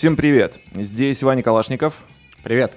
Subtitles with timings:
[0.00, 0.58] Всем привет!
[0.72, 1.92] Здесь Ваня Калашников.
[2.42, 2.72] Привет.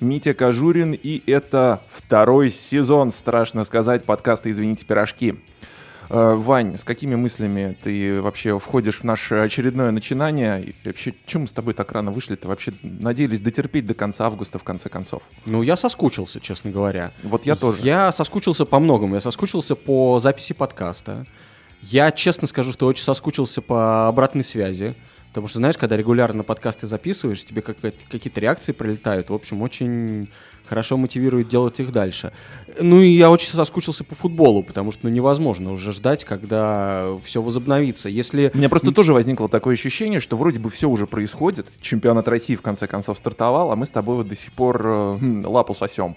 [0.00, 5.36] Митя Кожурин, и это второй сезон, страшно сказать, подкаста «Извините, пирожки».
[6.10, 10.64] Э, Вань, с какими мыслями ты вообще входишь в наше очередное начинание?
[10.64, 12.48] И вообще, чем мы с тобой так рано вышли-то?
[12.48, 15.22] Вообще надеялись дотерпеть до конца августа, в конце концов.
[15.46, 17.12] Ну, я соскучился, честно говоря.
[17.22, 17.78] Вот я тоже.
[17.82, 19.14] Я соскучился по многому.
[19.14, 21.24] Я соскучился по записи подкаста.
[21.82, 24.96] Я честно скажу, что очень соскучился по обратной связи.
[25.34, 29.30] Потому что, знаешь, когда регулярно подкасты записываешь, тебе какие-то реакции прилетают.
[29.30, 30.28] В общем, очень
[30.64, 32.32] хорошо мотивирует делать их дальше.
[32.80, 37.42] Ну и я очень соскучился по футболу, потому что ну, невозможно уже ждать, когда все
[37.42, 38.08] возобновится.
[38.08, 38.52] Если...
[38.54, 41.66] У меня просто тоже возникло такое ощущение, что вроде бы все уже происходит.
[41.80, 45.18] Чемпионат России в конце концов стартовал, а мы с тобой вот до сих пор э,
[45.20, 46.16] хм, лапу сосем.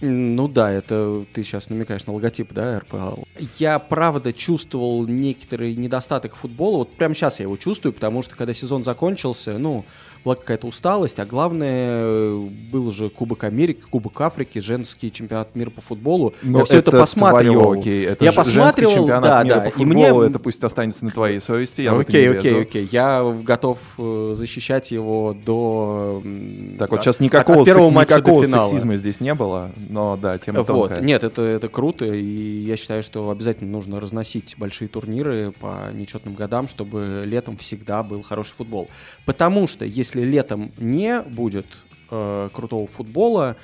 [0.00, 3.22] Ну да, это ты сейчас намекаешь на логотип, да, РПЛ.
[3.58, 6.78] Я, правда, чувствовал некоторый недостаток футбола.
[6.78, 9.86] Вот прямо сейчас я его чувствую, потому что когда сезон закончился, ну,
[10.26, 15.70] была какая-то усталость, а главное, э, был же Кубок Америки, Кубок Африки, женский чемпионат мира
[15.70, 16.34] по футболу.
[16.42, 17.66] Но я все это, это посматривал.
[17.66, 18.06] Твое, окей.
[18.06, 19.60] Это я посматривал, чемпионат да, мира да.
[19.60, 20.28] по футболу, и мне...
[20.28, 21.82] это пусть останется на твоей совести.
[21.82, 22.88] Я окей, окей, окей.
[22.90, 26.20] Я готов э, защищать его до...
[26.76, 28.64] Так вот сейчас никакого, от, первого матча никакого до финала.
[28.64, 30.88] сексизма здесь не было, но да, тема вот.
[30.88, 31.02] тонкая.
[31.02, 36.34] Нет, это, это круто, и я считаю, что обязательно нужно разносить большие турниры по нечетным
[36.34, 38.88] годам, чтобы летом всегда был хороший футбол.
[39.24, 41.66] Потому что если летом не будет
[42.10, 43.56] э, крутого футбола,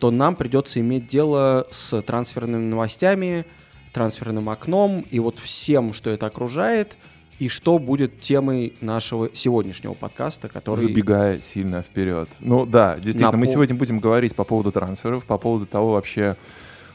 [0.00, 3.46] то нам придется иметь дело с трансферными новостями,
[3.92, 6.96] трансферным окном и вот всем, что это окружает,
[7.38, 10.80] и что будет темой нашего сегодняшнего подкаста, который...
[10.80, 12.28] Забегая сильно вперед.
[12.40, 13.40] Ну да, действительно, Напом...
[13.40, 16.36] мы сегодня будем говорить по поводу трансферов, по поводу того вообще,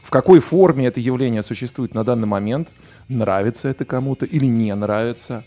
[0.02, 2.70] в какой форме это явление существует на данный момент,
[3.08, 5.44] нравится это кому-то или не нравится.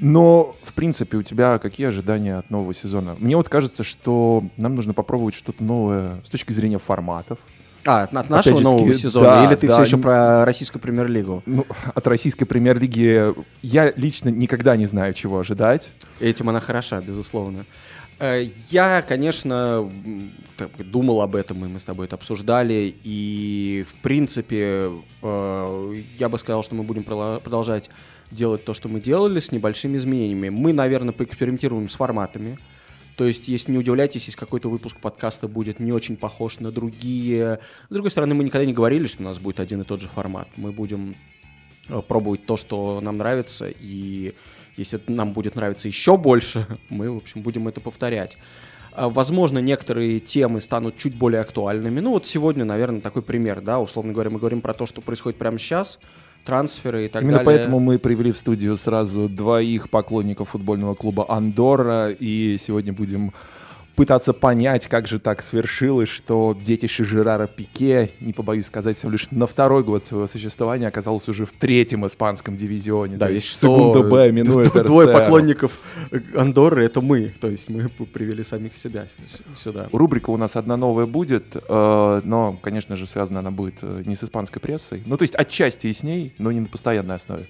[0.00, 3.16] Но, в принципе, у тебя какие ожидания от нового сезона?
[3.18, 7.38] Мне вот кажется, что нам нужно попробовать что-то новое с точки зрения форматов.
[7.84, 9.26] А, от нашего нового сезона?
[9.26, 11.42] Да, Или ты да, все еще про российскую премьер-лигу?
[11.46, 15.90] Ну, от российской премьер-лиги я лично никогда не знаю, чего ожидать.
[16.20, 17.64] Этим она хороша, безусловно.
[18.20, 19.90] Э, я, конечно,
[20.78, 24.90] думал об этом, и мы с тобой это обсуждали, и, в принципе,
[25.22, 27.90] э, я бы сказал, что мы будем продолжать
[28.30, 30.48] делать то, что мы делали, с небольшими изменениями.
[30.48, 32.58] Мы, наверное, поэкспериментируем с форматами.
[33.16, 37.58] То есть, если не удивляйтесь, если какой-то выпуск подкаста будет не очень похож на другие.
[37.88, 40.06] С другой стороны, мы никогда не говорили, что у нас будет один и тот же
[40.08, 40.48] формат.
[40.56, 41.16] Мы будем
[41.88, 44.34] э, пробовать то, что нам нравится, и
[44.76, 48.38] если нам будет нравиться еще больше, мы, в общем, будем это повторять.
[48.92, 52.00] А, возможно, некоторые темы станут чуть более актуальными.
[52.00, 55.38] Ну вот сегодня, наверное, такой пример, да, условно говоря, мы говорим про то, что происходит
[55.38, 55.98] прямо сейчас,
[56.44, 57.58] трансферы и так Именно далее.
[57.58, 63.32] поэтому мы привели в студию сразу двоих поклонников футбольного клуба «Андорра», и сегодня будем
[63.98, 69.28] пытаться понять, как же так свершилось, что детище Жерара Пике, не побоюсь сказать, всего лишь
[69.32, 73.16] на второй год своего существования оказалось уже в третьем испанском дивизионе.
[73.16, 75.80] Да, есть секунда Б, минует Двое поклонников
[76.36, 79.08] Андорры— это мы, то есть мы привели самих себя
[79.56, 79.88] сюда.
[79.90, 84.14] Рубрика у нас одна новая будет, э, но, конечно же, связана она будет э, не
[84.14, 87.48] с испанской прессой, ну, то есть отчасти и с ней, но не на постоянной основе.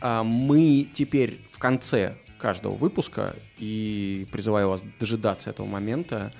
[0.00, 6.32] А мы теперь в конце каждого выпуска, и призываю вас дожидаться этого момента.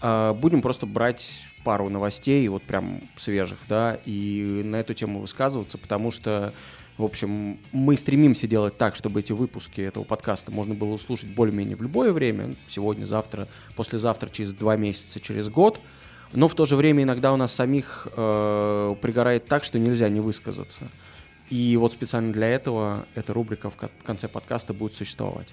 [0.00, 5.78] А, будем просто брать пару новостей, вот прям свежих, да, и на эту тему высказываться,
[5.78, 6.52] потому что,
[6.98, 11.76] в общем, мы стремимся делать так, чтобы эти выпуски этого подкаста можно было услышать более-менее
[11.76, 15.80] в любое время, сегодня, завтра, послезавтра, через два месяца, через год,
[16.32, 20.20] но в то же время иногда у нас самих э, пригорает так, что нельзя не
[20.20, 20.88] высказаться.
[21.50, 25.52] И вот специально для этого эта рубрика в конце подкаста будет существовать.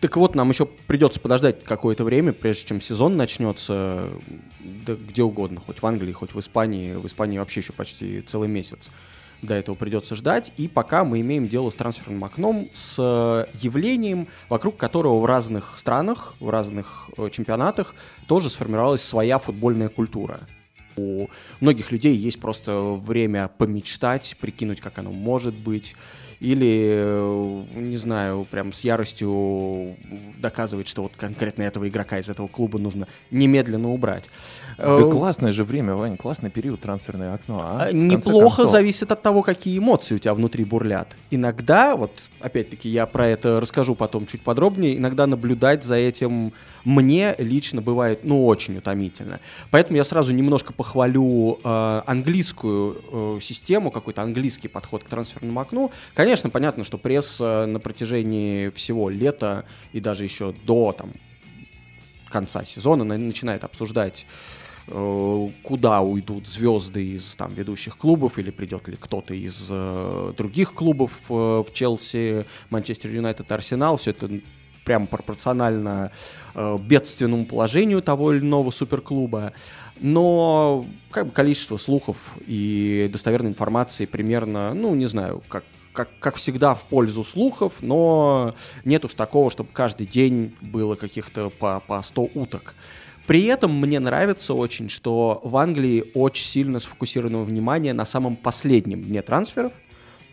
[0.00, 4.10] Так вот, нам еще придется подождать какое-то время, прежде чем сезон начнется,
[4.60, 6.92] да где угодно, хоть в Англии, хоть в Испании.
[6.92, 8.90] В Испании вообще еще почти целый месяц
[9.42, 10.52] до этого придется ждать.
[10.56, 16.34] И пока мы имеем дело с трансферным окном, с явлением, вокруг которого в разных странах,
[16.40, 17.94] в разных э, чемпионатах
[18.26, 20.40] тоже сформировалась своя футбольная культура.
[20.96, 21.28] У
[21.60, 25.94] многих людей есть просто время помечтать, прикинуть, как оно может быть,
[26.40, 29.96] или, э, не знаю, прям с яростью
[30.38, 34.28] доказывать, что вот конкретно этого игрока из этого клуба нужно немедленно убрать.
[34.78, 37.58] Да э, классное же время, Вань, классный период, трансферное окно.
[37.62, 37.86] А?
[37.86, 41.08] а неплохо зависит от того, какие эмоции у тебя внутри бурлят.
[41.30, 46.52] Иногда, вот опять-таки я про это расскажу потом чуть подробнее, иногда наблюдать за этим
[46.86, 49.40] мне лично бывает, ну, очень утомительно.
[49.72, 55.90] Поэтому я сразу немножко похвалю э, английскую э, систему, какой-то английский подход к трансферному окну.
[56.14, 61.12] Конечно, Конечно, понятно, что пресса на протяжении всего лета и даже еще до там,
[62.28, 64.26] конца сезона начинает обсуждать
[64.88, 70.74] э, куда уйдут звезды из там ведущих клубов или придет ли кто-то из э, других
[70.74, 73.96] клубов э, в Челси, Манчестер Юнайтед, Арсенал.
[73.96, 74.28] Все это
[74.84, 76.10] прямо пропорционально
[76.56, 79.52] э, бедственному положению того или иного суперклуба.
[80.00, 85.62] Но как бы количество слухов и достоверной информации примерно, ну, не знаю, как
[85.96, 88.54] как, как всегда, в пользу слухов, но
[88.84, 92.74] нет уж такого, чтобы каждый день было каких-то по, по 100 уток.
[93.26, 99.02] При этом мне нравится очень, что в Англии очень сильно сфокусировано внимание на самом последнем
[99.02, 99.72] дне трансферов,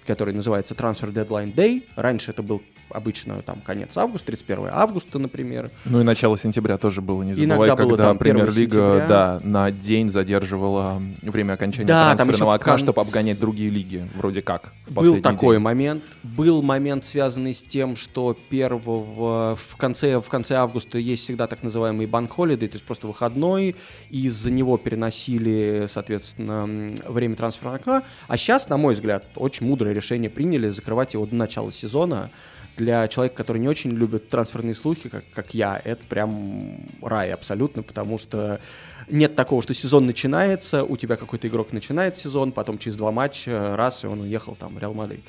[0.05, 1.85] который называется Transfer Deadline Day.
[1.95, 5.71] Раньше это был обычно там конец августа, 31 августа, например.
[5.85, 10.09] Ну и начало сентября тоже было, не забывай, Иногда когда было, премьер-лига да, на день
[10.09, 12.79] задерживала время окончания да, трансферного окна, кон...
[12.79, 14.73] чтобы обгонять другие лиги, вроде как.
[14.87, 15.63] Был такой день.
[15.63, 16.03] момент.
[16.23, 21.63] Был момент, связанный с тем, что первого в конце, в конце августа есть всегда так
[21.63, 23.75] называемый банк холидей, то есть просто выходной,
[24.09, 28.03] и из-за него переносили, соответственно, время трансферного окна.
[28.27, 32.29] А сейчас, на мой взгляд, очень мудрое решение приняли закрывать его до начала сезона
[32.77, 37.83] для человека, который не очень любит трансферные слухи, как, как я, это прям рай абсолютно,
[37.83, 38.59] потому что
[39.07, 43.75] нет такого, что сезон начинается, у тебя какой-то игрок начинает сезон, потом через два матча,
[43.75, 45.23] раз, и он уехал там в Реал Мадрид.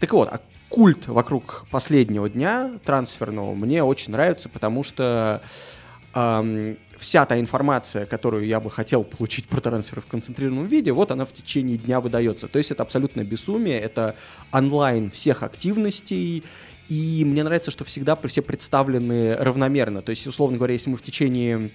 [0.00, 5.40] Так вот, а культ вокруг последнего дня трансферного мне очень нравится, потому что
[6.14, 11.10] эм, вся та информация, которую я бы хотел получить про трансферы в концентрированном виде, вот
[11.10, 12.48] она в течение дня выдается.
[12.48, 14.16] То есть это абсолютно безумие, это
[14.52, 16.44] онлайн всех активностей,
[16.88, 20.02] и мне нравится, что всегда все представлены равномерно.
[20.02, 21.70] То есть, условно говоря, если мы в течение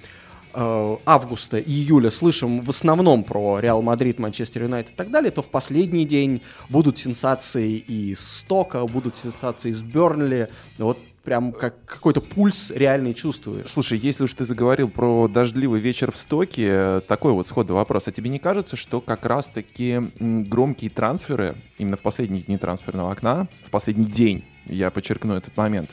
[0.53, 5.41] августа и июля слышим в основном про Реал Мадрид, Манчестер Юнайтед и так далее, то
[5.41, 10.49] в последний день будут сенсации из Стока, будут сенсации из Бернли.
[10.77, 13.69] Вот прям как какой-то пульс реальный чувствуешь.
[13.69, 18.07] Слушай, если уж ты заговорил про дождливый вечер в Стоке, такой вот сходу вопрос.
[18.07, 23.47] А тебе не кажется, что как раз-таки громкие трансферы, именно в последние дни трансферного окна,
[23.63, 25.91] в последний день, я подчеркну этот момент,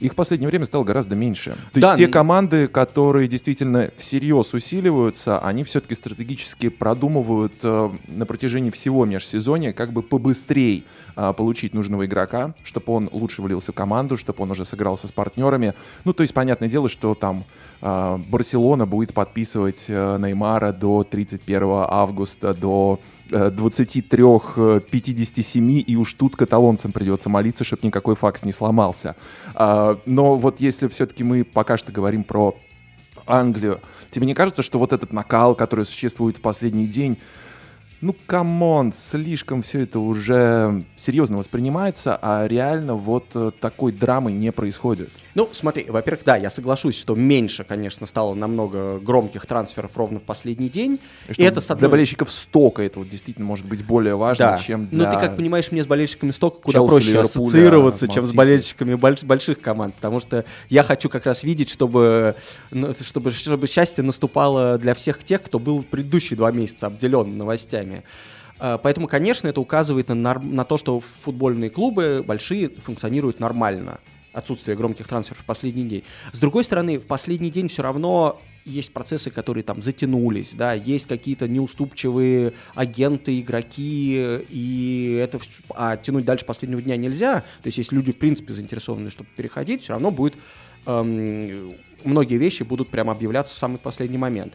[0.00, 1.56] их в последнее время стало гораздо меньше.
[1.72, 1.88] То да.
[1.88, 9.04] есть те команды, которые действительно всерьез усиливаются, они все-таки стратегически продумывают э, на протяжении всего
[9.04, 10.84] межсезонья, как бы побыстрее
[11.36, 15.74] получить нужного игрока, чтобы он лучше влился в команду, чтобы он уже сыгрался с партнерами.
[16.04, 17.44] Ну, то есть, понятное дело, что там
[17.82, 23.00] э, Барселона будет подписывать э, Неймара до 31 августа, до
[23.30, 29.16] 23-57, и уж тут каталонцам придется молиться, чтобы никакой факс не сломался.
[29.54, 32.56] А, но вот если все-таки мы пока что говорим про
[33.26, 33.80] Англию,
[34.10, 37.18] тебе не кажется, что вот этот накал, который существует в последний день,
[38.00, 44.32] ну, come on, слишком все это уже серьезно воспринимается, а реально вот э, такой драмы
[44.32, 45.10] не происходит.
[45.34, 50.22] Ну, смотри, во-первых, да, я соглашусь, что меньше, конечно, стало намного громких трансферов ровно в
[50.22, 50.98] последний день.
[51.28, 51.78] И, и это одной...
[51.78, 54.58] Для болельщиков Стока это вот действительно может быть более важно, да.
[54.58, 55.06] чем для...
[55.06, 58.32] Ну, ты как понимаешь, мне с болельщиками Стока куда Челси, проще Ливерпуля, ассоциироваться, чем с
[58.32, 59.22] болельщиками больш...
[59.22, 62.34] больших команд, потому что я хочу как раз видеть, чтобы,
[63.00, 68.02] чтобы, чтобы счастье наступало для всех тех, кто был предыдущие два месяца обделен новостями.
[68.58, 74.00] А, поэтому, конечно, это указывает на, на то, что футбольные клубы большие функционируют нормально
[74.32, 76.04] отсутствие громких трансферов в последний день.
[76.32, 81.06] С другой стороны, в последний день все равно есть процессы, которые там затянулись, да, есть
[81.06, 87.96] какие-то неуступчивые агенты, игроки, и это, а тянуть дальше последнего дня нельзя, то есть если
[87.96, 90.34] люди, в принципе, заинтересованы, чтобы переходить, все равно будет,
[90.86, 94.54] эм, многие вещи будут прямо объявляться в самый последний момент.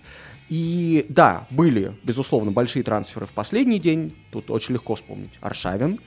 [0.50, 6.00] И да, были, безусловно, большие трансферы в последний день, тут очень легко вспомнить, Аршавин,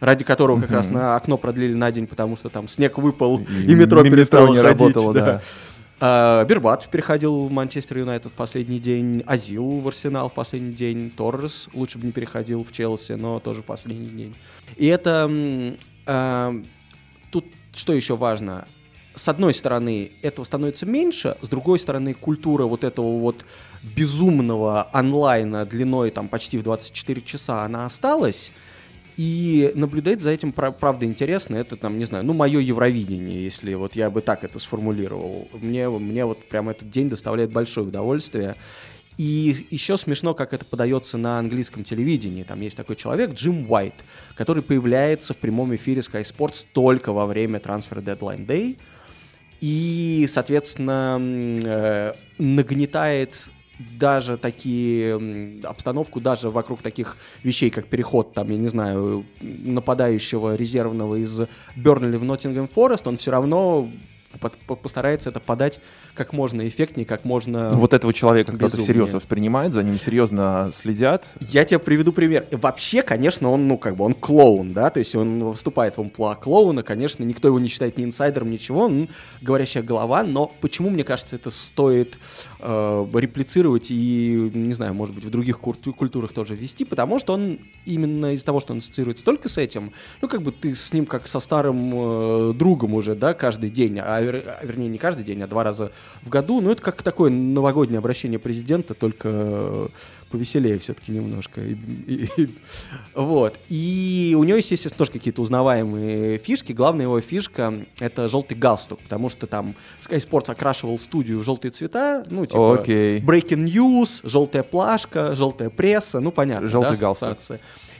[0.00, 3.72] ради которого как раз на окно продлили на день, потому что там снег выпал и,
[3.72, 4.80] и метро перестало не ходить.
[4.80, 5.24] Работало, да.
[5.24, 5.42] Да.
[5.98, 11.68] А, переходил в Манчестер Юнайтед в последний день, Азил в Арсенал в последний день, Торрес
[11.72, 14.34] лучше бы не переходил в Челси, но тоже в последний день.
[14.76, 15.30] И это...
[16.06, 16.54] А,
[17.30, 18.66] тут что еще важно?
[19.14, 23.46] С одной стороны, этого становится меньше, с другой стороны, культура вот этого вот
[23.82, 28.52] безумного онлайна длиной там почти в 24 часа, она осталась,
[29.16, 31.56] и наблюдать за этим, правда, интересно.
[31.56, 35.48] Это, там, не знаю, ну, мое Евровидение, если вот я бы так это сформулировал.
[35.54, 38.56] Мне, мне вот прям этот день доставляет большое удовольствие.
[39.16, 42.42] И еще смешно, как это подается на английском телевидении.
[42.42, 43.94] Там есть такой человек, Джим Уайт,
[44.34, 48.76] который появляется в прямом эфире Sky Sports только во время трансфера Deadline Day.
[49.62, 55.14] И, соответственно, э, нагнетает даже такие
[55.64, 61.42] обстановку, даже вокруг таких вещей, как переход, там, я не знаю, нападающего резервного из
[61.76, 63.88] Бернли в Ноттингем Форест, он все равно
[64.38, 65.80] постарается это подать
[66.14, 71.36] как можно эффектнее, как можно Вот этого человека кто-то серьезно воспринимает, за ним серьезно следят.
[71.40, 72.46] Я тебе приведу пример.
[72.50, 76.34] Вообще, конечно, он, ну, как бы, он клоун, да, то есть он выступает в амплуа
[76.34, 79.08] клоуна, конечно, никто его не считает ни инсайдером, ничего, он
[79.40, 82.18] говорящая голова, но почему, мне кажется, это стоит
[82.60, 87.58] э, реплицировать и, не знаю, может быть, в других культурах тоже вести, потому что он
[87.84, 91.06] именно из-за того, что он ассоциируется только с этим, ну, как бы ты с ним
[91.06, 95.42] как со старым э, другом уже, да, каждый день, а, вер, вернее, не каждый день,
[95.42, 95.92] а два раза
[96.22, 99.88] в году, ну, это как такое новогоднее обращение президента, только
[100.30, 101.60] повеселее все-таки немножко.
[101.60, 101.74] И,
[102.06, 102.48] и, и,
[103.14, 103.58] вот.
[103.68, 106.72] И у него есть, естественно, тоже какие-то узнаваемые фишки.
[106.72, 111.70] Главная его фишка— это желтый галстук, потому что там Sky Sports окрашивал студию в желтые
[111.70, 113.20] цвета, ну, типа okay.
[113.24, 117.38] breaking news, желтая плашка, желтая пресса, ну, понятно, Желтый да, галстук.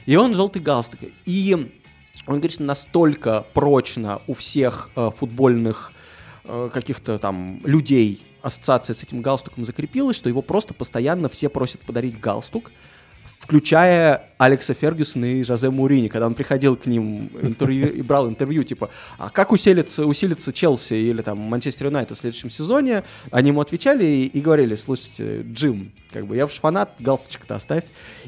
[0.05, 0.99] И он желтый галстук.
[1.25, 1.71] И
[2.25, 5.91] он говорит, что настолько прочно у всех э, футбольных
[6.73, 12.19] каких-то там людей ассоциация с этим галстуком закрепилась, что его просто постоянно все просят подарить
[12.19, 12.71] галстук,
[13.39, 18.63] включая Алекса Фергюсона и Жозе Мурини, когда он приходил к ним интервью, и брал интервью,
[18.63, 23.61] типа, а как усилится, усилится Челси или там Манчестер Юнайтед в следующем сезоне, они ему
[23.61, 27.83] отвечали и, и говорили, слушайте, Джим, как бы я уж фанат, галстучек-то оставь.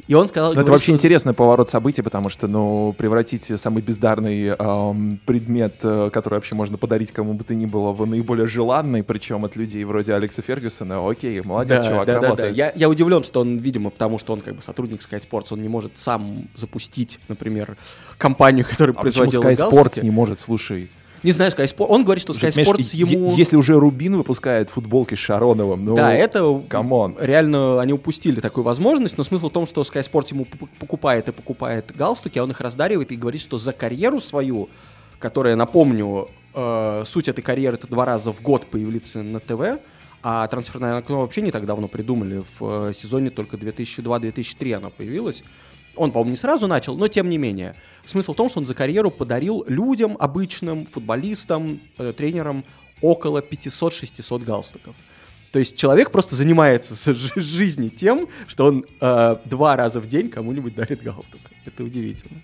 [0.08, 0.54] И он сказал...
[0.54, 0.94] Ну, это вообще что...
[0.94, 6.78] интересный поворот событий, потому что, ну, превратить самый бездарный эм, предмет, э, который вообще можно
[6.78, 11.08] подарить кому бы то ни было, в наиболее желанный, причем от людей вроде Алекса Фергюсона,
[11.08, 12.38] окей, молодец, да, чувак, да, работает.
[12.38, 12.50] Да, да.
[12.50, 15.62] Я, я удивлен, что он, видимо, потому что он как бы сотрудник Sky Sports, он
[15.62, 17.78] не может сам запустить, например,
[18.18, 20.00] компанию, которая а производила Sky галстуки.
[20.00, 20.90] Sports не может, слушай?
[21.24, 21.88] Не знаю, Sky Sports.
[21.90, 23.36] Он говорит, что Sky Sports ему...
[23.36, 27.18] Если уже Рубин выпускает футболки с Шароновым, ну, да, это come on.
[27.20, 30.48] реально они упустили такую возможность, но смысл в том, что Sky Sports ему
[30.80, 34.70] покупает и покупает галстуки, а он их раздаривает и говорит, что за карьеру свою,
[35.20, 39.82] которая, напомню, э, суть этой карьеры это два раза в год появиться на ТВ,
[40.22, 45.44] а трансферное окно вообще не так давно придумали, в э, сезоне только 2002-2003 оно появилось.
[46.00, 47.76] Он, по-моему, не сразу начал, но тем не менее.
[48.06, 52.64] Смысл в том, что он за карьеру подарил людям, обычным, футболистам, э, тренерам
[53.02, 54.96] около 500-600 галстуков.
[55.52, 60.30] То есть человек просто занимается с жизнью тем, что он э, два раза в день
[60.30, 61.42] кому-нибудь дарит галстук.
[61.66, 62.42] Это удивительно.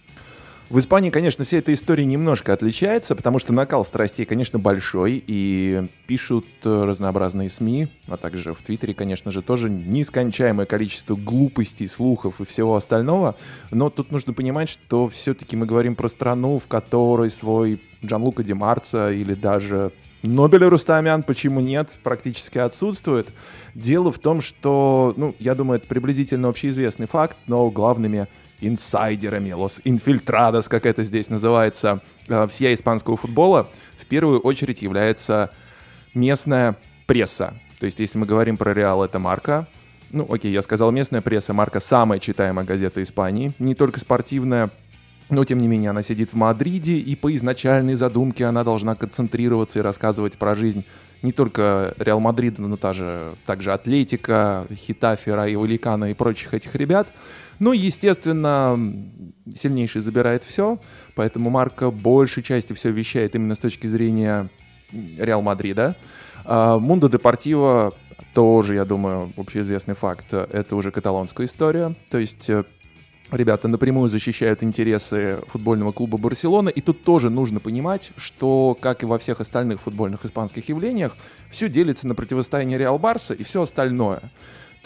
[0.67, 5.87] В Испании, конечно, вся эта история немножко отличается, потому что накал страстей, конечно, большой, и
[6.07, 12.41] пишут э, разнообразные СМИ, а также в Твиттере, конечно же, тоже нескончаемое количество глупостей, слухов
[12.41, 13.35] и всего остального.
[13.69, 18.53] Но тут нужно понимать, что все-таки мы говорим про страну, в которой свой Джанлука Ди
[18.53, 19.91] Марца или даже
[20.23, 23.27] Нобеля Рустамян, почему нет, практически отсутствует.
[23.75, 28.27] Дело в том, что, ну, я думаю, это приблизительно общеизвестный факт, но главными
[28.67, 33.67] инсайдерами, лос инфильтрадос, как это здесь называется, э, всея испанского футбола,
[33.97, 35.51] в первую очередь является
[36.13, 37.53] местная пресса.
[37.79, 39.67] То есть, если мы говорим про Реал, это марка.
[40.11, 44.69] Ну, окей, я сказал местная пресса, марка самая читаемая газета Испании, не только спортивная,
[45.29, 49.79] но, тем не менее, она сидит в Мадриде, и по изначальной задумке она должна концентрироваться
[49.79, 50.85] и рассказывать про жизнь
[51.23, 56.75] не только Реал Мадрида, но та же, также Атлетика, Хитафи, Раи Валикана и прочих этих
[56.75, 57.07] ребят.
[57.59, 58.79] Ну, естественно,
[59.55, 60.79] сильнейший забирает все,
[61.15, 64.49] поэтому Марка большей части все вещает именно с точки зрения
[64.91, 65.95] Реал Мадрида.
[66.43, 67.93] А, Мундо Депортиво
[68.33, 71.95] тоже, я думаю, общеизвестный факт, это уже каталонская история.
[72.09, 72.65] То есть э,
[73.31, 76.69] ребята напрямую защищают интересы футбольного клуба Барселона.
[76.69, 81.15] И тут тоже нужно понимать, что, как и во всех остальных футбольных испанских явлениях,
[81.49, 84.31] все делится на противостояние Реал Барса и все остальное.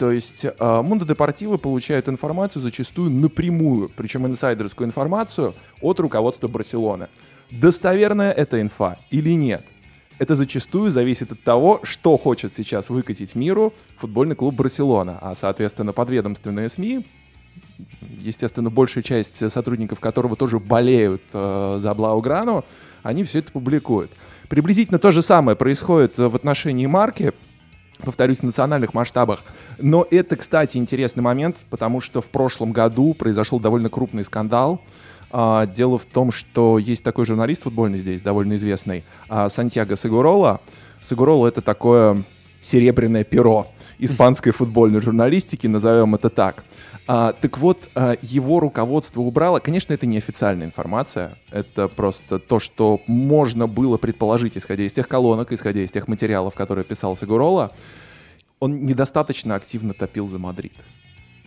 [0.00, 5.52] То есть Мундо Депортиво получает информацию зачастую напрямую, причем инсайдерскую информацию
[5.82, 7.08] от руководства Барселоны.
[7.50, 9.62] Достоверная эта инфа или нет?
[10.18, 15.92] Это зачастую зависит от того, что хочет сейчас выкатить миру футбольный клуб Барселона, а, соответственно,
[15.92, 17.04] подведомственные СМИ,
[18.20, 22.64] естественно, большая часть сотрудников которого тоже болеют э, за Блауграну,
[23.02, 24.10] они все это публикуют.
[24.48, 27.34] Приблизительно то же самое происходит в отношении марки,
[28.00, 29.42] повторюсь, в национальных масштабах.
[29.78, 34.80] Но это, кстати, интересный момент, потому что в прошлом году произошел довольно крупный скандал.
[35.32, 40.60] А, дело в том, что есть такой журналист футбольный здесь, довольно известный, а, Сантьяго Сагурола.
[41.00, 42.24] Сагурола— это такое
[42.60, 46.64] серебряное перо испанской футбольной журналистики, назовем это так.
[47.06, 49.58] А, так вот, а, его руководство убрало.
[49.58, 51.36] Конечно, это не официальная информация.
[51.50, 56.54] Это просто то, что можно было предположить, исходя из тех колонок, исходя из тех материалов,
[56.54, 57.72] которые писал Сагурола.
[58.60, 60.74] он недостаточно активно топил за Мадрид.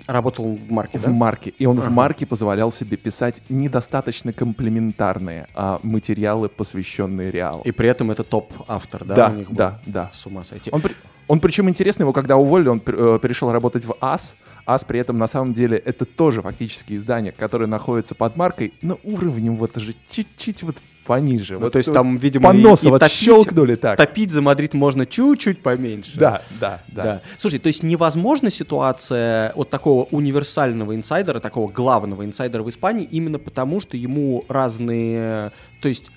[0.07, 1.09] Работал в Marca, в да?
[1.09, 1.53] В Marca.
[1.57, 1.87] И он ага.
[1.87, 7.61] в Marca позволял себе писать недостаточно комплементарные а материалы, посвященные Реалу.
[7.63, 9.15] И при этом это топ-автор, да?
[9.15, 9.55] Да, у них был?
[9.55, 10.09] да, да.
[10.11, 10.69] С ума сойти.
[10.73, 10.81] Он,
[11.27, 14.35] он причем интересно, его когда уволили, он э, перешел работать в AS.
[14.65, 18.99] AS при этом на самом деле это тоже фактически издание, которое находится под Marca, но
[19.03, 21.55] уровнем вот же чуть-чуть вот пониже.
[21.55, 23.97] Ну, вот то есть там, видимо, по носу и, и вот топить, щелкнули так.
[23.97, 26.17] Топить за Мадрид можно чуть-чуть поменьше.
[26.17, 27.21] Да, да, да, да.
[27.37, 33.39] Слушай, то есть невозможна ситуация вот такого универсального инсайдера, такого главного инсайдера в Испании, именно
[33.39, 35.51] потому, что ему разные...
[35.81, 36.11] То есть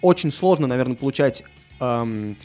[0.00, 1.44] очень сложно, наверное, получать...
[1.80, 2.36] Эм,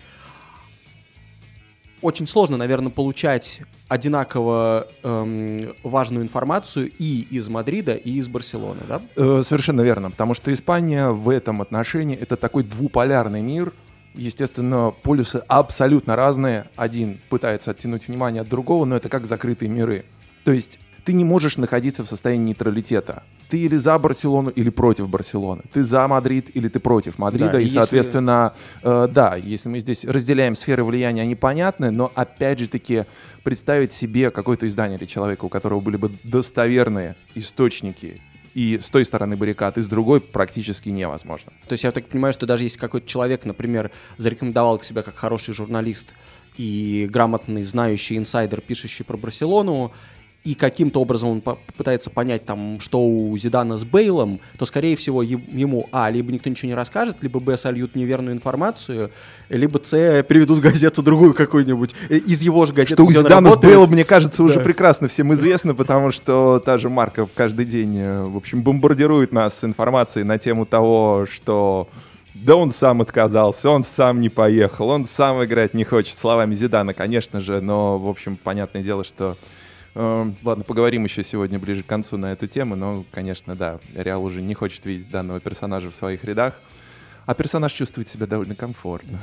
[2.05, 9.01] очень сложно, наверное, получать одинаково эм, важную информацию и из Мадрида, и из Барселоны, да?
[9.15, 13.73] Э, совершенно верно, потому что Испания в этом отношении это такой двуполярный мир.
[14.13, 16.69] Естественно, полюсы абсолютно разные.
[16.75, 20.05] Один пытается оттянуть внимание от другого, но это как закрытые миры.
[20.45, 23.23] То есть ты не можешь находиться в состоянии нейтралитета.
[23.47, 25.61] Ты или за Барселону, или против Барселоны.
[25.71, 27.51] Ты за Мадрид, или ты против Мадрида.
[27.51, 32.11] Да, и, и соответственно, э, да, если мы здесь разделяем сферы влияния, они понятны, но
[32.15, 33.05] опять же таки
[33.43, 38.19] представить себе какое-то издание или человека, у которого были бы достоверные источники
[38.55, 41.51] и с той стороны баррикад, и с другой практически невозможно.
[41.67, 45.53] То есть я так понимаю, что даже если какой-то человек, например, зарекомендовал себя как хороший
[45.53, 46.07] журналист
[46.57, 49.91] и грамотный, знающий инсайдер, пишущий про Барселону,
[50.45, 51.43] и каким-то образом он
[51.75, 56.51] пытается понять, там, что у Зидана с Бейлом, то, скорее всего, ему, а, либо никто
[56.51, 59.09] ничего не расскажет, либо, б, сольют неверную информацию,
[59.49, 63.57] либо, с, переведут газету другую какую-нибудь, э, из его же газеты, Что у Зидана с
[63.57, 64.59] Бейлом, мне кажется, уже да.
[64.61, 69.63] прекрасно всем известно, потому что та же Марка каждый день, э, в общем, бомбардирует нас
[69.63, 71.89] информацией на тему того, что
[72.35, 76.93] да он сам отказался, он сам не поехал, он сам играть не хочет, словами Зидана,
[76.93, 79.37] конечно же, но, в общем, понятное дело, что
[79.95, 84.41] ладно, поговорим еще сегодня ближе к концу на эту тему, но, конечно, да, Реал уже
[84.41, 86.59] не хочет видеть данного персонажа в своих рядах,
[87.25, 89.19] а персонаж чувствует себя довольно комфортно.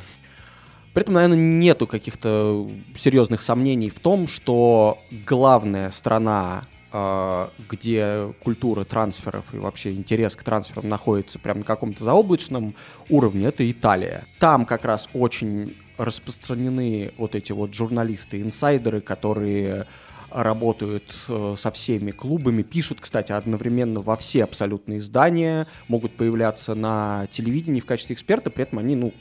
[0.94, 8.84] При этом, наверное, нету каких-то серьезных сомнений в том, что главная страна, э, где культура
[8.84, 12.74] трансферов и вообще интерес к трансферам находится прямо на каком-то заоблачном
[13.08, 14.24] уровне, это Италия.
[14.38, 19.86] Там как раз очень распространены вот эти вот журналисты, инсайдеры, которые
[20.34, 27.26] работают э, со всеми клубами, пишут, кстати, одновременно во все абсолютные издания, могут появляться на
[27.30, 29.12] телевидении в качестве эксперта, при этом они, ну,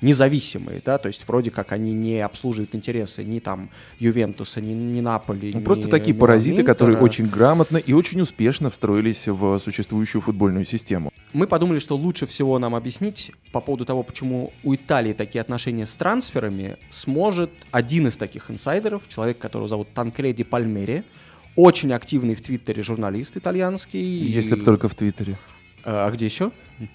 [0.00, 5.00] независимые, да, то есть вроде как они не обслуживают интересы ни там Ювентуса, ни, ни
[5.00, 6.74] Наполи, ну, Просто такие паразиты, Интера.
[6.74, 11.12] которые очень грамотно и очень успешно встроились в существующую футбольную систему.
[11.32, 15.86] Мы подумали, что лучше всего нам объяснить по поводу того, почему у Италии такие отношения
[15.86, 21.04] с трансферами, сможет один из таких инсайдеров, человек, которого зовут Танкреди Пальмери,
[21.56, 24.00] очень активный в Твиттере журналист итальянский.
[24.00, 25.38] Если бы только в Твиттере.
[25.86, 26.50] А, а где еще?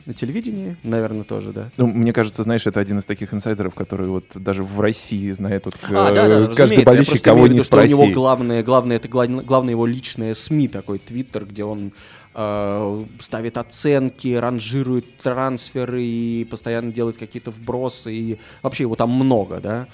[0.05, 1.69] На телевидении, наверное, тоже, да.
[1.77, 5.65] Ну, мне кажется, знаешь, это один из таких инсайдеров, который вот даже в России знает
[5.65, 7.93] вот а, да, да, каждый болельщик, кого не спроси.
[7.93, 11.93] У него главное, главное, это главное его личное СМИ, такой Твиттер, где он
[12.35, 19.61] э, ставит оценки, ранжирует трансферы и постоянно делает какие-то вбросы, и вообще его там много,
[19.61, 19.87] да.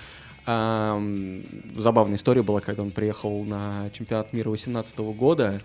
[0.47, 1.41] Э,
[1.77, 5.62] забавная история была, когда он приехал на чемпионат мира 2018 года,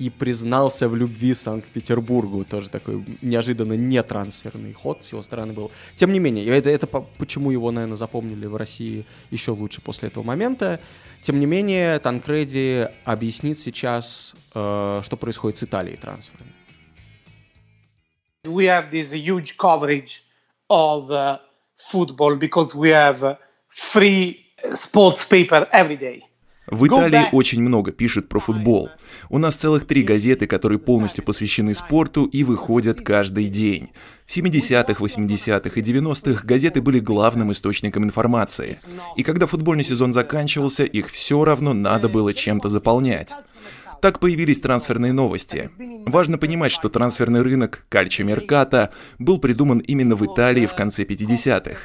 [0.00, 2.44] и признался в любви Санкт-Петербургу.
[2.44, 5.70] Тоже такой неожиданно не трансферный ход с его стороны был.
[5.94, 10.24] Тем не менее, это, это почему его, наверное, запомнили в России еще лучше после этого
[10.24, 10.80] момента.
[11.22, 16.50] Тем не менее, Танкреди объяснит сейчас, э, что происходит с Италией трансферами.
[18.44, 20.22] We have this huge coverage
[20.70, 21.40] of uh,
[21.76, 23.36] football because we have
[23.68, 26.22] free sports paper every day.
[26.70, 28.90] В Италии очень много пишет про футбол.
[29.28, 33.90] У нас целых три газеты, которые полностью посвящены спорту и выходят каждый день.
[34.26, 38.78] В 70-х, 80-х и 90-х газеты были главным источником информации.
[39.16, 43.34] И когда футбольный сезон заканчивался, их все равно надо было чем-то заполнять.
[44.00, 45.70] Так появились трансферные новости.
[46.06, 51.78] Важно понимать, что трансферный рынок Кальчо Мерката был придуман именно в Италии в конце 50-х.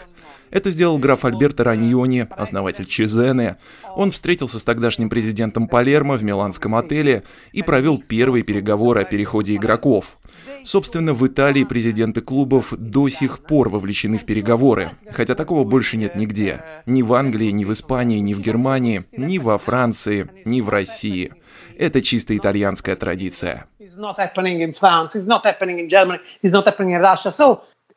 [0.51, 3.57] Это сделал граф Альберто Раньони, основатель Чизене.
[3.95, 9.55] Он встретился с тогдашним президентом Палермо в миланском отеле и провел первые переговоры о переходе
[9.55, 10.17] игроков.
[10.63, 16.15] Собственно, в Италии президенты клубов до сих пор вовлечены в переговоры, хотя такого больше нет
[16.15, 16.63] нигде.
[16.85, 21.33] Ни в Англии, ни в Испании, ни в Германии, ни во Франции, ни в России.
[21.77, 23.67] Это чисто итальянская традиция.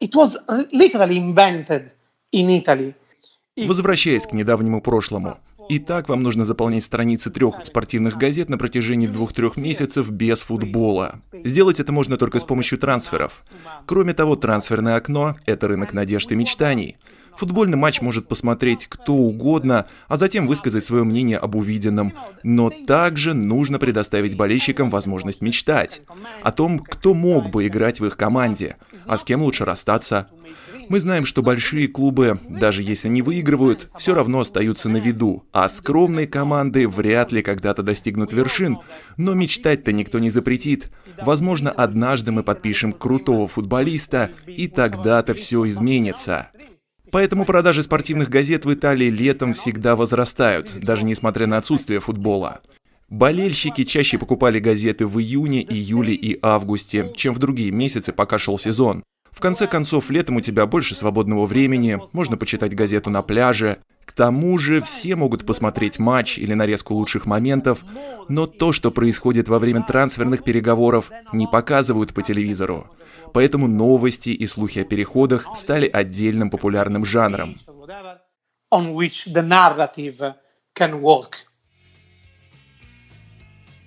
[0.00, 0.36] It was
[0.72, 1.90] literally invented.
[3.56, 5.38] Возвращаясь к недавнему прошлому,
[5.68, 11.16] И так вам нужно заполнять страницы трех спортивных газет на протяжении двух-трех месяцев без футбола.
[11.44, 13.44] Сделать это можно только с помощью трансферов.
[13.84, 16.96] Кроме того, трансферное окно– это рынок надежд и мечтаний.
[17.38, 22.12] Футбольный матч может посмотреть кто угодно, а затем высказать свое мнение об увиденном.
[22.42, 26.02] Но также нужно предоставить болельщикам возможность мечтать.
[26.42, 30.26] О том, кто мог бы играть в их команде, а с кем лучше расстаться,
[30.88, 35.68] мы знаем, что большие клубы, даже если не выигрывают, все равно остаются на виду, а
[35.68, 38.78] скромные команды вряд ли когда-то достигнут вершин,
[39.16, 40.90] но мечтать-то никто не запретит.
[41.22, 46.50] Возможно, однажды мы подпишем крутого футболиста, и тогда-то все изменится.
[47.10, 52.60] Поэтому продажи спортивных газет в Италии летом всегда возрастают, даже несмотря на отсутствие футбола.
[53.08, 58.58] Болельщики чаще покупали газеты в июне, июле и августе, чем в другие месяцы, пока шел
[58.58, 59.02] сезон.
[59.30, 63.78] В конце концов, летом у тебя больше свободного времени, можно почитать газету на пляже.
[64.18, 67.84] К тому же все могут посмотреть матч или нарезку лучших моментов,
[68.28, 72.90] но то, что происходит во время трансферных переговоров, не показывают по телевизору.
[73.32, 77.60] Поэтому новости и слухи о переходах стали отдельным популярным жанром.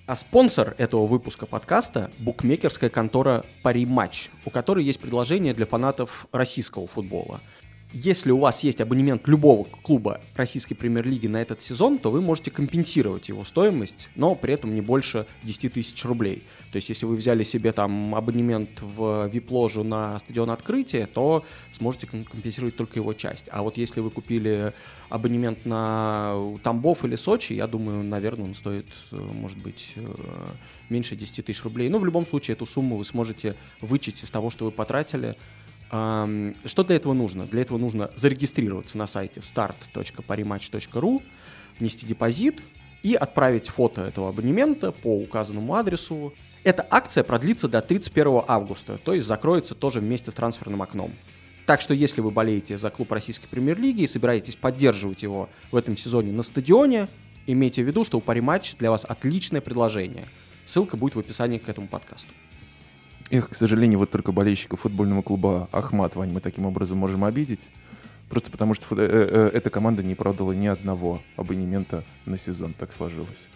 [0.07, 6.27] А спонсор этого выпуска подкаста– букмекерская контора «Пари Матч», у которой есть предложение для фанатов
[6.31, 7.41] российского футбола–
[7.93, 12.49] если у вас есть абонемент любого клуба российской премьер-лиги на этот сезон, то вы можете
[12.49, 16.43] компенсировать его стоимость, но при этом не больше 10 тысяч рублей.
[16.71, 22.07] То есть, если вы взяли себе там абонемент в вип-ложу на стадион открытия, то сможете
[22.07, 23.47] компенсировать только его часть.
[23.51, 24.73] А вот если вы купили
[25.09, 30.13] абонемент на Тамбов или Сочи, я думаю, наверное, он стоит, э, может быть, э,
[30.89, 31.89] меньше 10 тысяч рублей.
[31.89, 35.35] Но в любом случае эту сумму вы сможете вычесть из того, что вы потратили,
[35.91, 37.45] что для этого нужно?
[37.45, 41.21] Для этого нужно зарегистрироваться на сайте start.parimatch.ru,
[41.79, 42.63] внести депозит
[43.03, 46.33] и отправить фото этого абонемента по указанному адресу.
[46.63, 51.11] Эта акция продлится до 31 августа, то есть закроется тоже вместе с трансферным окном.
[51.65, 55.97] Так что если вы болеете за клуб российской премьер-лиги и собираетесь поддерживать его в этом
[55.97, 57.09] сезоне на стадионе,
[57.47, 60.25] имейте в виду, что у Париматч для вас отличное предложение.
[60.65, 62.29] Ссылка будет в описании к этому подкасту.
[63.31, 67.61] Их, к сожалению, вот только болельщиков футбольного клуба Ахмат, Вань, мы таким образом можем обидеть.
[68.27, 72.73] Просто потому что э, э, эта команда не продала ни одного абонемента на сезон.
[72.77, 73.47] Так сложилось.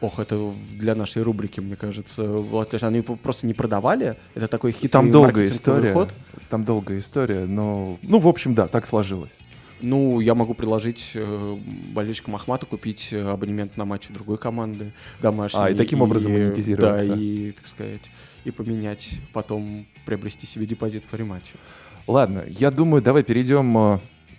[0.00, 4.16] Ох, это для нашей рубрики, мне кажется, вот, они просто не продавали.
[4.34, 5.92] Это такой хитрый Там долгая история.
[5.92, 6.10] Ход.
[6.48, 7.98] Там долгая история, но...
[8.02, 9.38] Ну, в общем, да, так сложилось.
[9.80, 11.56] Ну, я могу предложить э,
[11.92, 15.60] болельщикам Ахмата купить э, абонемент на матчи другой команды домашней.
[15.60, 17.08] А, и таким образом монетизироваться.
[17.08, 18.10] Да, и, так сказать,
[18.44, 21.54] и поменять, потом приобрести себе депозит в рематче.
[22.06, 23.98] Ладно, я думаю, давай перейдем, э,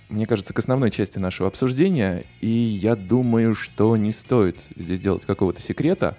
[0.10, 2.26] мне кажется, к основной части нашего обсуждения.
[2.42, 6.18] И я думаю, что не стоит здесь делать какого-то секрета.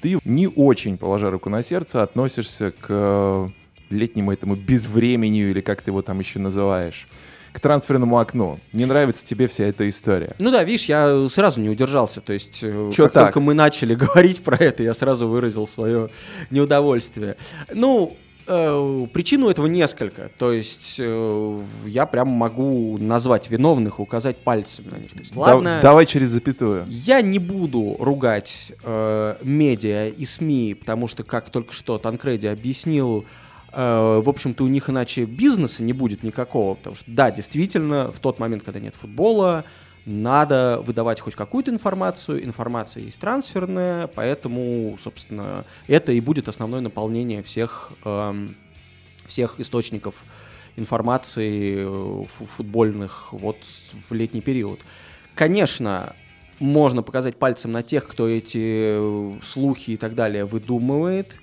[0.00, 3.48] Ты не очень, положа руку на сердце, относишься к э,
[3.90, 7.08] летнему этому безвременью, или как ты его там еще называешь
[7.52, 8.58] к трансферному окну.
[8.72, 10.34] Не нравится тебе вся эта история.
[10.38, 12.20] Ну да, видишь, я сразу не удержался.
[12.20, 13.26] То есть, э, Чё как так?
[13.26, 16.08] только мы начали говорить про это, я сразу выразил свое
[16.50, 17.36] неудовольствие.
[17.72, 20.30] Ну, э, причину этого несколько.
[20.38, 25.12] То есть э, я прям могу назвать виновных, указать пальцем на них.
[25.12, 26.86] То есть, ладно, да, давай через запятую.
[26.88, 33.26] Я не буду ругать э, медиа и СМИ, потому что, как только что Танкреди объяснил,
[33.74, 38.38] в общем-то, у них иначе бизнеса не будет никакого, потому что, да, действительно, в тот
[38.38, 39.64] момент, когда нет футбола,
[40.04, 47.42] надо выдавать хоть какую-то информацию, информация есть трансферная, поэтому, собственно, это и будет основное наполнение
[47.42, 48.56] всех, эм,
[49.26, 50.24] всех источников
[50.76, 53.58] информации э, футбольных вот
[54.08, 54.80] в летний период.
[55.34, 56.14] Конечно,
[56.58, 61.36] можно показать пальцем на тех, кто эти э, слухи и так далее выдумывает,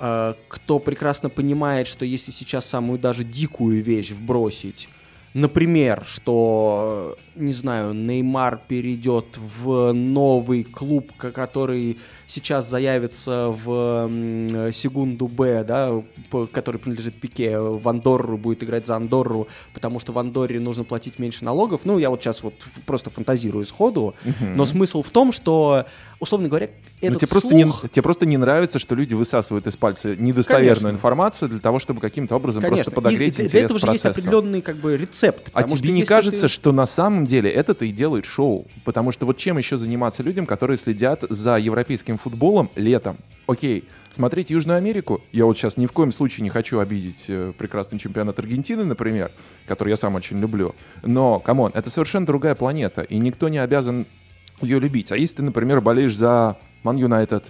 [0.00, 4.88] Э, кто прекрасно понимает, что если сейчас самую даже дикую вещь вбросить,
[5.34, 14.10] например, что, не знаю, Неймар перейдет в новый клуб, который сейчас заявится в
[14.72, 16.02] секунду Б, да,
[16.52, 21.18] который принадлежит Пике, в Андорру будет играть за Андорру, потому что в Андорре нужно платить
[21.18, 21.82] меньше налогов.
[21.84, 22.54] Ну, я вот сейчас вот
[22.86, 25.86] просто фантазирую сходу, но смысл в том, что
[26.20, 26.68] условно говоря,
[27.00, 27.42] ну, этот тебе, слух...
[27.42, 30.88] просто не, тебе просто не нравится, что люди высасывают из пальца недостоверную Конечно.
[30.90, 32.84] информацию для того, чтобы каким-то образом Конечно.
[32.84, 34.08] просто подогреть и, интерес Для этого же процессу.
[34.08, 35.48] есть определенный как бы рецепт.
[35.54, 36.48] А тебе не кажется, ты...
[36.48, 38.66] что на самом деле это-то и делает шоу?
[38.84, 43.16] Потому что вот чем еще заниматься людям, которые следят за европейским футболом летом?
[43.46, 47.52] Окей, смотреть Южную Америку, я вот сейчас ни в коем случае не хочу обидеть э,
[47.56, 49.30] прекрасный чемпионат Аргентины, например,
[49.66, 53.58] который я сам очень люблю, но, come on, это совершенно другая планета, и никто не
[53.58, 54.06] обязан
[54.60, 55.10] ее любить.
[55.10, 57.44] А если ты, например, болеешь за Ман Юнайтед,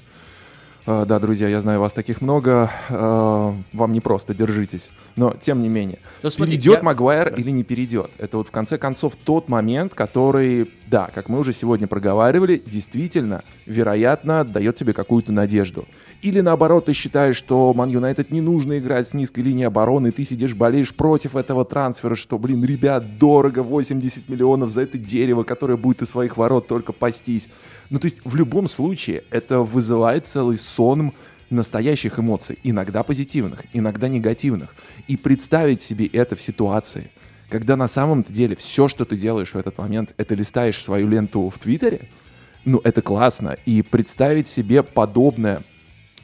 [0.86, 4.92] да, друзья, я знаю, вас таких много, э, вам не просто, держитесь.
[5.16, 6.82] Но, тем не менее, Но смотри, перейдет я...
[6.82, 8.10] Магуайр или не перейдет?
[8.18, 13.44] Это вот, в конце концов, тот момент, который, да, как мы уже сегодня проговаривали, действительно,
[13.64, 15.86] вероятно, дает тебе какую-то надежду.
[16.20, 20.24] Или наоборот, ты считаешь, что Ман Юнайтед не нужно играть с низкой линии обороны, ты
[20.24, 25.76] сидишь, болеешь против этого трансфера, что, блин, ребят, дорого, 80 миллионов за это дерево, которое
[25.76, 27.48] будет из своих ворот только пастись.
[27.88, 31.12] Ну, то есть, в любом случае, это вызывает целый сон
[31.50, 34.74] настоящих эмоций, иногда позитивных, иногда негативных.
[35.06, 37.10] И представить себе это в ситуации,
[37.50, 41.50] когда на самом деле все, что ты делаешь в этот момент, это листаешь свою ленту
[41.50, 42.08] в Твиттере,
[42.64, 43.56] ну, это классно.
[43.66, 45.62] И представить себе подобное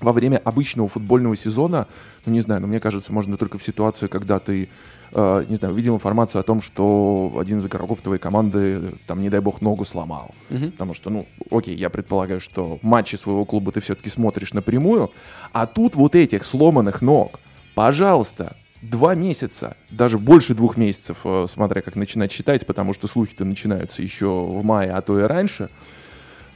[0.00, 1.88] во время обычного футбольного сезона,
[2.26, 4.68] ну не знаю, но мне кажется, можно только в ситуации, когда ты,
[5.12, 9.30] э, не знаю, видел информацию о том, что один из игроков твоей команды, там, не
[9.30, 10.34] дай бог, ногу сломал.
[10.50, 10.72] Угу.
[10.72, 15.10] Потому что, ну, окей, я предполагаю, что матчи своего клуба ты все-таки смотришь напрямую,
[15.52, 17.40] а тут вот этих сломанных ног,
[17.74, 18.54] пожалуйста,
[18.90, 24.02] два месяца, даже больше двух месяцев, э, смотря как начинать считать, потому что слухи-то начинаются
[24.02, 25.70] еще в мае, а то и раньше–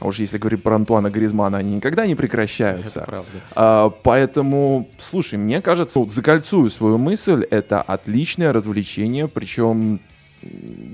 [0.01, 3.01] а уж если говорить про Антуана Гризмана, они никогда не прекращаются.
[3.01, 3.31] Это правда.
[3.53, 9.99] А, поэтому, слушай, мне кажется, вот закольцую свою мысль, это отличное развлечение, причем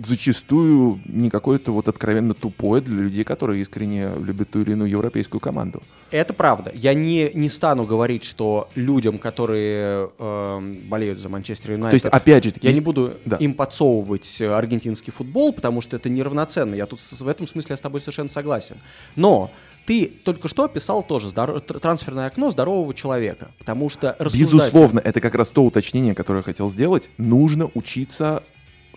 [0.03, 5.39] зачастую не какое-то вот откровенно тупое для людей, которые искренне любят ту или иную европейскую
[5.39, 5.81] команду.
[6.11, 6.71] Это правда.
[6.73, 12.01] Я не, не стану говорить, что людям, которые э, болеют за Манчестер Юнайтед...
[12.01, 12.53] То есть, опять же...
[12.61, 12.79] Я есть...
[12.79, 13.37] не буду да.
[13.37, 16.75] им подсовывать аргентинский футбол, потому что это неравноценно.
[16.75, 18.77] Я тут в этом смысле я с тобой совершенно согласен.
[19.15, 19.51] Но
[19.85, 21.61] ты только что описал тоже здоров...
[21.61, 26.69] трансферное окно здорового человека, потому что Безусловно, это как раз то уточнение, которое я хотел
[26.69, 27.09] сделать.
[27.17, 28.43] Нужно учиться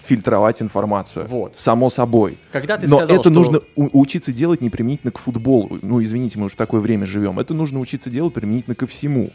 [0.05, 1.27] фильтровать информацию.
[1.27, 1.57] Вот.
[1.57, 2.39] Само собой.
[2.53, 3.31] Когда ты Но сказал, это что...
[3.31, 5.79] нужно учиться делать не применительно к футболу.
[5.83, 7.39] Ну, извините, мы уже в такое время живем.
[7.39, 9.31] Это нужно учиться делать применительно ко всему.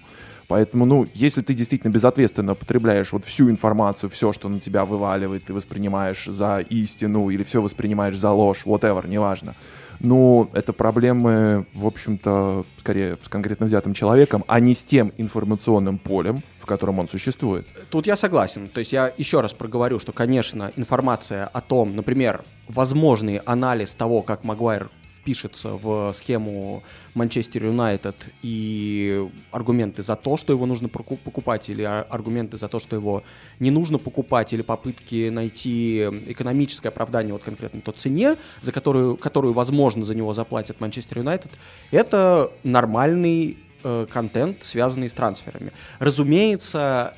[0.48, 5.46] Поэтому, ну, если ты действительно безответственно потребляешь вот всю информацию, все, что на тебя вываливает,
[5.46, 9.56] ты воспринимаешь за истину или все воспринимаешь за ложь, whatever, неважно,
[10.00, 15.98] ну, это проблемы, в общем-то, скорее с конкретно взятым человеком, а не с тем информационным
[15.98, 17.68] полем, в котором он существует.
[17.90, 18.68] Тут я согласен.
[18.68, 24.22] То есть я еще раз проговорю, что, конечно, информация о том, например, возможный анализ того,
[24.22, 24.90] как Магуайр
[25.26, 26.84] впишется в схему
[27.16, 32.96] Манчестер Юнайтед и аргументы за то, что его нужно покупать, или аргументы за то, что
[32.96, 33.24] его
[33.60, 39.56] не нужно покупать, или попытки найти экономическое оправдание вот конкретно той цене, за которую, которую,
[39.56, 41.52] возможно, за него заплатит Манчестер Юнайтед,
[41.90, 45.72] это нормальный э, контент, связанный с трансферами.
[45.98, 47.16] Разумеется,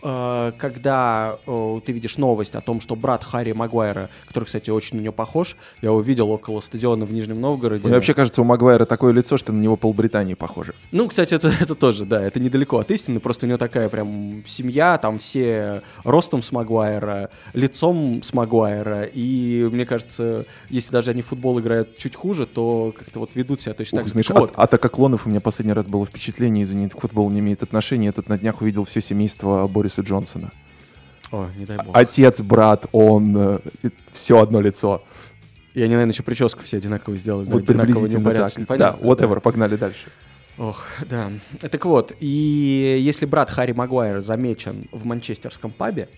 [0.00, 5.12] когда ты видишь новость о том, что брат Харри Магуайра, который, кстати, очень на него
[5.12, 7.86] похож, я увидел около стадиона в Нижнем Новгороде.
[7.86, 10.74] Мне вообще кажется, у Магуайра такое лицо, что на него полбритании похоже.
[10.92, 14.42] Ну, кстати, это, это тоже, да, это недалеко от истины, просто у него такая прям
[14.46, 21.22] семья, там все ростом с Магуайра, лицом с Магуайра, и мне кажется, если даже они
[21.22, 24.12] в футбол играют чуть хуже, то как-то вот ведут себя точно Ух, так же.
[24.12, 24.52] Знаешь, вот.
[24.52, 28.06] от, атака клонов у меня последний раз было впечатление, из-за них футбол не имеет отношения.
[28.06, 30.52] Я тут на днях увидел все семейство Бориса Бориса Джонсона.
[31.32, 31.96] О, не дай бог.
[31.96, 33.58] Отец, брат, он, э,
[34.12, 35.02] все одно лицо.
[35.74, 37.48] И они, наверное, еще прическу все одинаково сделали.
[37.48, 38.54] Вот да, приблизительно так.
[38.66, 39.40] Понятно, да, whatever, да.
[39.40, 40.06] погнали дальше.
[40.58, 41.30] Ох, да.
[41.60, 46.08] Так вот, и если брат Харри Магуайр замечен в манчестерском пабе,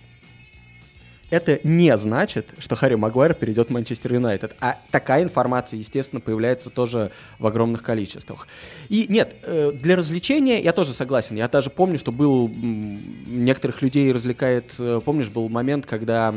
[1.32, 4.54] это не значит, что Харри Магуайр перейдет в Манчестер Юнайтед.
[4.60, 8.46] А такая информация, естественно, появляется тоже в огромных количествах.
[8.90, 11.36] И нет, э, для развлечения я тоже согласен.
[11.36, 12.50] Я даже помню, что был...
[12.50, 14.74] Некоторых людей развлекает...
[14.78, 16.34] Э, помнишь, был момент, когда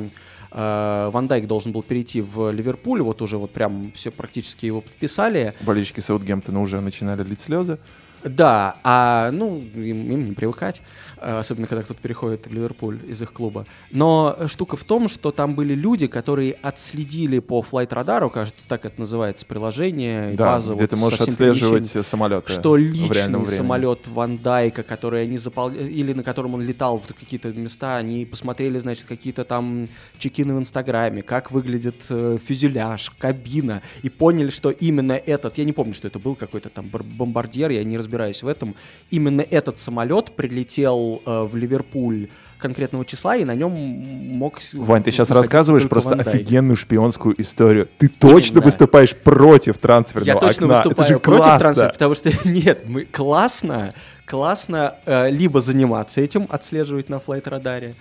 [0.52, 4.80] э, Ван Дайк должен был перейти в Ливерпуль, вот уже вот прям все практически его
[4.80, 5.56] подписали.
[5.60, 7.80] Болельщики Саутгемптона уже начинали лить слезы.
[8.26, 10.82] Да, а ну им, им не привыкать,
[11.18, 13.68] э, особенно когда кто-то переходит в Ливерпуль из их клуба.
[13.92, 18.86] Но штука в том, что там были люди, которые отследили по Flight Radarу, кажется, так
[18.86, 20.74] это называется приложение, да, база.
[20.74, 22.52] Где вот ты можешь отслеживать самолеты.
[22.52, 25.70] Что личный самолет Ван Дайка, который они запол...
[25.70, 30.60] или на котором он летал в какие-то места, они посмотрели, значит, какие-то там чекины в
[30.60, 36.08] Инстаграме, как выглядит э, фюзеляж, кабина, и поняли, что именно этот, я не помню, что
[36.08, 38.76] это был какой-то там бомбардир, я не разбираюсь разбираюсь в этом,
[39.12, 44.60] именно этот самолет прилетел э, в Ливерпуль конкретного числа, и на нем мог...
[44.74, 47.90] Вань, ты сейчас рассказываешь просто офигенную шпионскую историю.
[47.98, 48.66] Ты точно Именно.
[48.66, 50.76] выступаешь против трансферного Я точно окна.
[50.78, 51.60] выступаю Это же против классно.
[51.60, 53.94] трансфера, потому что нет, мы классно,
[54.26, 57.96] классно э, либо заниматься этим, отслеживать на флайт-радаре,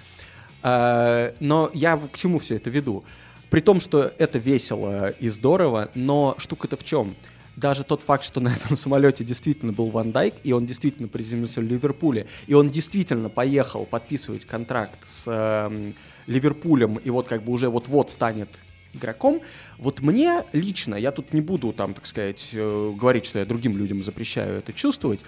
[0.62, 3.04] э, но я к чему все это веду?
[3.50, 7.14] При том, что это весело и здорово, но штука-то в чем?
[7.56, 11.60] Даже тот факт, что на этом самолете действительно был Ван Дайк, и он действительно приземлился
[11.60, 15.92] в Ливерпуле, и он действительно поехал подписывать контракт с э,
[16.26, 18.48] Ливерпулем, и вот как бы уже вот-вот станет
[18.92, 19.40] игроком.
[19.78, 23.76] Вот мне лично, я тут не буду там, так сказать, э, говорить, что я другим
[23.76, 25.20] людям запрещаю это чувствовать,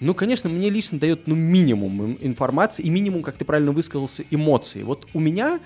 [0.00, 4.82] ну, конечно, мне лично дает ну, минимум информации и минимум, как ты правильно высказался, эмоций.
[4.82, 5.60] Вот у меня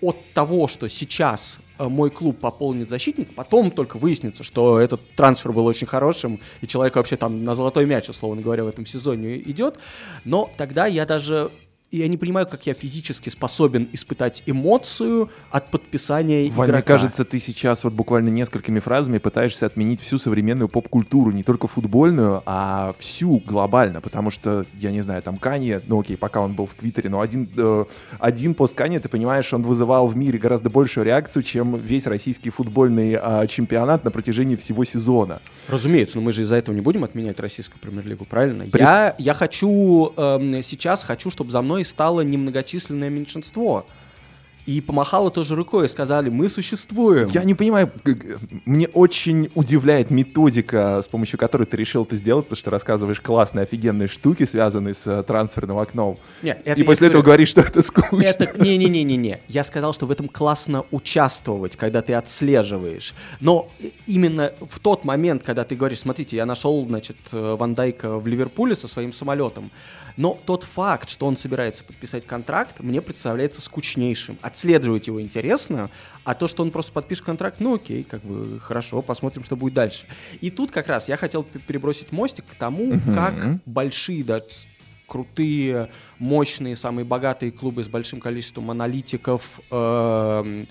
[0.00, 5.66] от того, что сейчас мой клуб пополнит защитник, потом только выяснится, что этот трансфер был
[5.66, 9.78] очень хорошим, и человек вообще там на золотой мяч, условно говоря, в этом сезоне идет.
[10.24, 11.50] Но тогда я даже
[11.92, 16.72] я не понимаю, как я физически способен испытать эмоцию от подписания Вань, игрока.
[16.72, 21.66] Мне кажется, ты сейчас вот буквально несколькими фразами пытаешься отменить всю современную поп-культуру, не только
[21.66, 26.52] футбольную, а всю глобально, потому что, я не знаю, там Канье, ну окей, пока он
[26.52, 27.84] был в Твиттере, но один, э,
[28.20, 32.50] один пост Канье, ты понимаешь, он вызывал в мире гораздо большую реакцию, чем весь российский
[32.50, 35.40] футбольный э, чемпионат на протяжении всего сезона.
[35.66, 38.66] Разумеется, но мы же из-за этого не будем отменять российскую премьер-лигу, правильно?
[38.70, 38.80] При...
[38.80, 43.86] Я, я хочу, э, сейчас хочу, чтобы за мной мной стало немногочисленное меньшинство.
[44.66, 47.28] И помахала тоже рукой и сказали, мы существуем.
[47.32, 47.90] Я не понимаю,
[48.66, 53.62] мне очень удивляет методика, с помощью которой ты решил это сделать, потому что рассказываешь классные,
[53.62, 56.18] офигенные штуки, связанные с э, трансферным окном.
[56.42, 58.22] Нет, это и после этого говоришь, что это скучно.
[58.22, 59.40] Это, не-не-не-не-не.
[59.48, 63.14] Я сказал, что в этом классно участвовать, когда ты отслеживаешь.
[63.40, 63.70] Но
[64.06, 68.26] именно в тот момент, когда ты говоришь, смотрите, я нашел, значит, э, Ван Дайка в
[68.26, 69.70] Ливерпуле со своим самолетом,
[70.20, 74.38] но тот факт, что он собирается подписать контракт, мне представляется скучнейшим.
[74.42, 75.88] Отслеживать его интересно,
[76.24, 79.72] а то, что он просто подпишет контракт, ну окей, как бы хорошо, посмотрим, что будет
[79.72, 80.04] дальше.
[80.42, 83.14] И тут как раз я хотел перебросить мостик к тому, uh-huh.
[83.14, 84.42] как большие, да,
[85.06, 90.64] крутые, мощные, самые богатые клубы с большим количеством аналитиков э,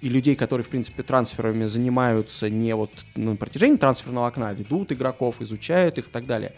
[0.00, 5.40] и людей, которые, в принципе, трансферами занимаются не вот на протяжении трансферного окна, ведут игроков,
[5.40, 6.54] изучают их и так далее.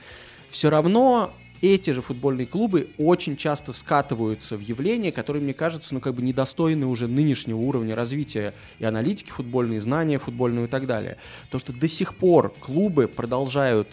[0.49, 6.01] Все равно эти же футбольные клубы очень часто скатываются в явления, которые, мне кажется, ну,
[6.01, 11.17] как бы недостойны уже нынешнего уровня развития и аналитики футбольные, знания футбольного и так далее.
[11.51, 13.89] То, что до сих пор клубы продолжают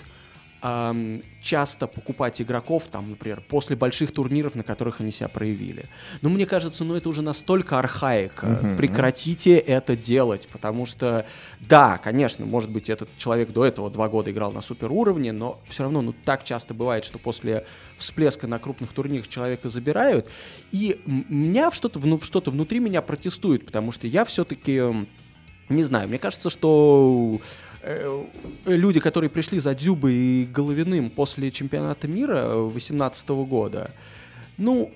[0.66, 5.86] эм, часто покупать игроков, там, например, после больших турниров, на которых они себя проявили.
[6.22, 8.48] Но мне кажется, ну это уже настолько архаика.
[8.48, 8.78] Uh-huh.
[8.78, 11.26] Прекратите это делать, потому что,
[11.60, 15.60] да, конечно, может быть, этот человек до этого два года играл на супер уровне, но
[15.68, 17.66] все равно, ну так часто бывает, что после
[17.98, 20.28] всплеска на крупных турнирах человека забирают,
[20.72, 24.82] и меня что-то ну, что внутри меня протестует, потому что я все-таки
[25.70, 27.65] не знаю, мне кажется, что Э,
[28.66, 33.92] люди, которые пришли за Дзюбой и Головиным после чемпионата мира 2018 года,
[34.58, 34.92] ну,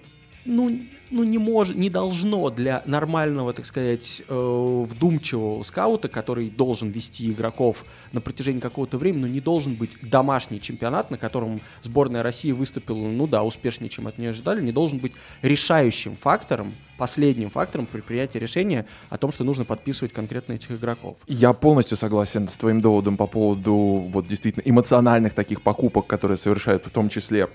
[0.50, 0.80] ну,
[1.12, 7.32] ну не, может, не должно для нормального, так сказать, э, вдумчивого скаута, который должен вести
[7.32, 12.52] игроков на протяжении какого-то времени, но не должен быть домашний чемпионат, на котором сборная России
[12.52, 17.86] выступила, ну да, успешнее, чем от нее ожидали, не должен быть решающим фактором, последним фактором
[17.86, 21.18] при принятии решения о том, что нужно подписывать конкретно этих игроков.
[21.28, 23.74] Я полностью согласен с твоим доводом по поводу
[24.12, 27.48] вот действительно эмоциональных таких покупок, которые совершают в том числе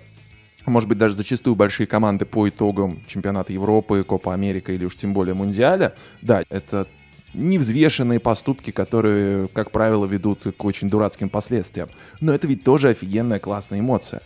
[0.71, 5.13] может быть, даже зачастую большие команды по итогам чемпионата Европы, Копа Америка или уж тем
[5.13, 6.87] более Мундиаля, да, это
[7.35, 11.89] невзвешенные поступки, которые, как правило, ведут к очень дурацким последствиям.
[12.21, 14.23] Но это ведь тоже офигенная классная эмоция.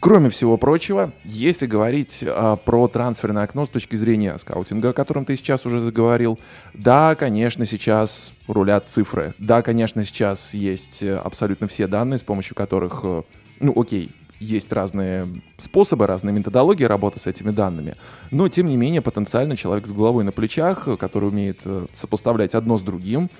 [0.00, 5.24] Кроме всего прочего, если говорить а, про трансферное окно с точки зрения скаутинга, о котором
[5.24, 6.38] ты сейчас уже заговорил,
[6.72, 9.34] да, конечно, сейчас рулят цифры.
[9.38, 13.22] Да, конечно, сейчас есть абсолютно все данные, с помощью которых, э,
[13.58, 17.96] ну, окей, есть разные способы, разные методологии работы с этими данными,
[18.30, 22.76] но тем не менее потенциально человек с головой на плечах, который умеет э, сопоставлять одно
[22.76, 23.30] с другим,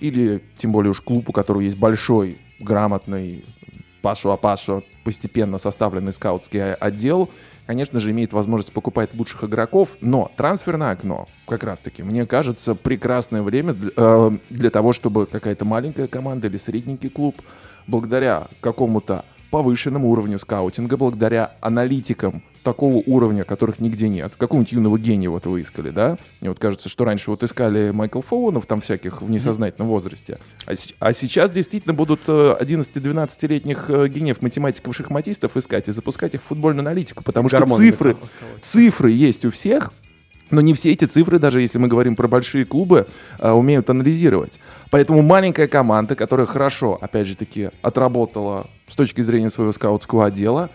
[0.00, 3.44] или тем более уж клуб, у которого есть большой, грамотный,
[4.00, 7.28] пашу а пашу постепенно составленный скаутский отдел,
[7.66, 13.42] конечно же, имеет возможность покупать лучших игроков, но трансферное окно, как раз-таки, мне кажется, прекрасное
[13.42, 17.42] время для, э, для того, чтобы какая-то маленькая команда или средненький клуб
[17.86, 24.32] благодаря какому-то повышенному уровню скаутинга, благодаря аналитикам такого уровня, которых нигде нет.
[24.36, 26.18] Какого-нибудь юного гения вот вы искали, да?
[26.40, 30.38] Мне вот кажется, что раньше вот искали Майкл Фоунов там всяких в несознательном возрасте.
[30.66, 36.42] А, а сейчас действительно будут 11-12-летних э, э, гениев, математиков, шахматистов искать и запускать их
[36.42, 38.16] в футбольную аналитику, потому что цифры,
[38.60, 39.92] цифры есть у всех,
[40.50, 43.06] но не все эти цифры, даже если мы говорим про большие клубы,
[43.38, 44.58] э, умеют анализировать.
[44.90, 50.70] Поэтому маленькая команда, которая хорошо, опять же таки, отработала с точки зрения своего скаутского отдела,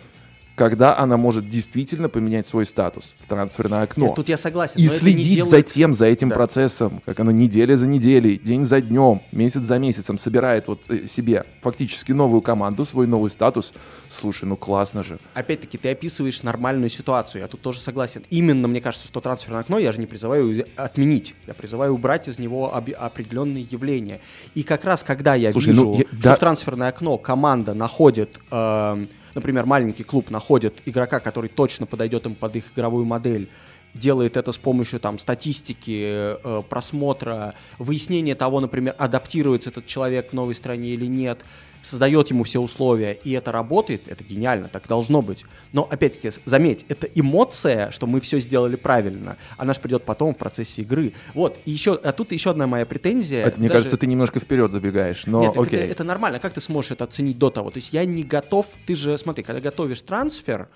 [0.56, 4.08] когда она может действительно поменять свой статус в трансферное окно.
[4.08, 4.76] Нет, тут я согласен.
[4.78, 5.68] И следить делает...
[5.68, 6.36] за тем, за этим да.
[6.36, 11.08] процессом, как оно неделя за неделей, день за днем, месяц за месяцем собирает вот э,
[11.08, 13.74] себе фактически новую команду, свой новый статус.
[14.10, 15.18] Слушай, ну классно же.
[15.34, 18.24] Опять-таки, ты описываешь нормальную ситуацию, я тут тоже согласен.
[18.30, 22.38] Именно мне кажется, что трансферное окно я же не призываю отменить, я призываю убрать из
[22.38, 22.90] него об...
[22.96, 24.20] определенные явления.
[24.54, 26.04] И как раз когда я Слушай, ну, вижу, ну, я...
[26.06, 26.36] что да...
[26.36, 28.40] в трансферное окно команда находит...
[28.52, 29.06] Э
[29.36, 33.50] например, маленький клуб находит игрока, который точно подойдет им под их игровую модель,
[33.94, 36.02] делает это с помощью там статистики,
[36.44, 41.40] э, просмотра, выяснения того, например, адаптируется этот человек в новой стране или нет,
[41.84, 45.46] создает ему все условия, и это работает, это гениально, так должно быть.
[45.72, 49.38] Но, опять-таки, заметь, это эмоция, что мы все сделали правильно.
[49.58, 51.14] Она же придет потом в процессе игры.
[51.34, 53.46] Вот, и еще, а тут еще одна моя претензия.
[53.46, 53.80] Это, мне даже...
[53.80, 55.80] кажется, ты немножко вперед забегаешь, но Нет, окей.
[55.80, 56.40] Это, это нормально.
[56.40, 57.70] Как ты сможешь это оценить до того?
[57.70, 60.70] То есть я не готов, ты же, смотри, когда готовишь трансфер,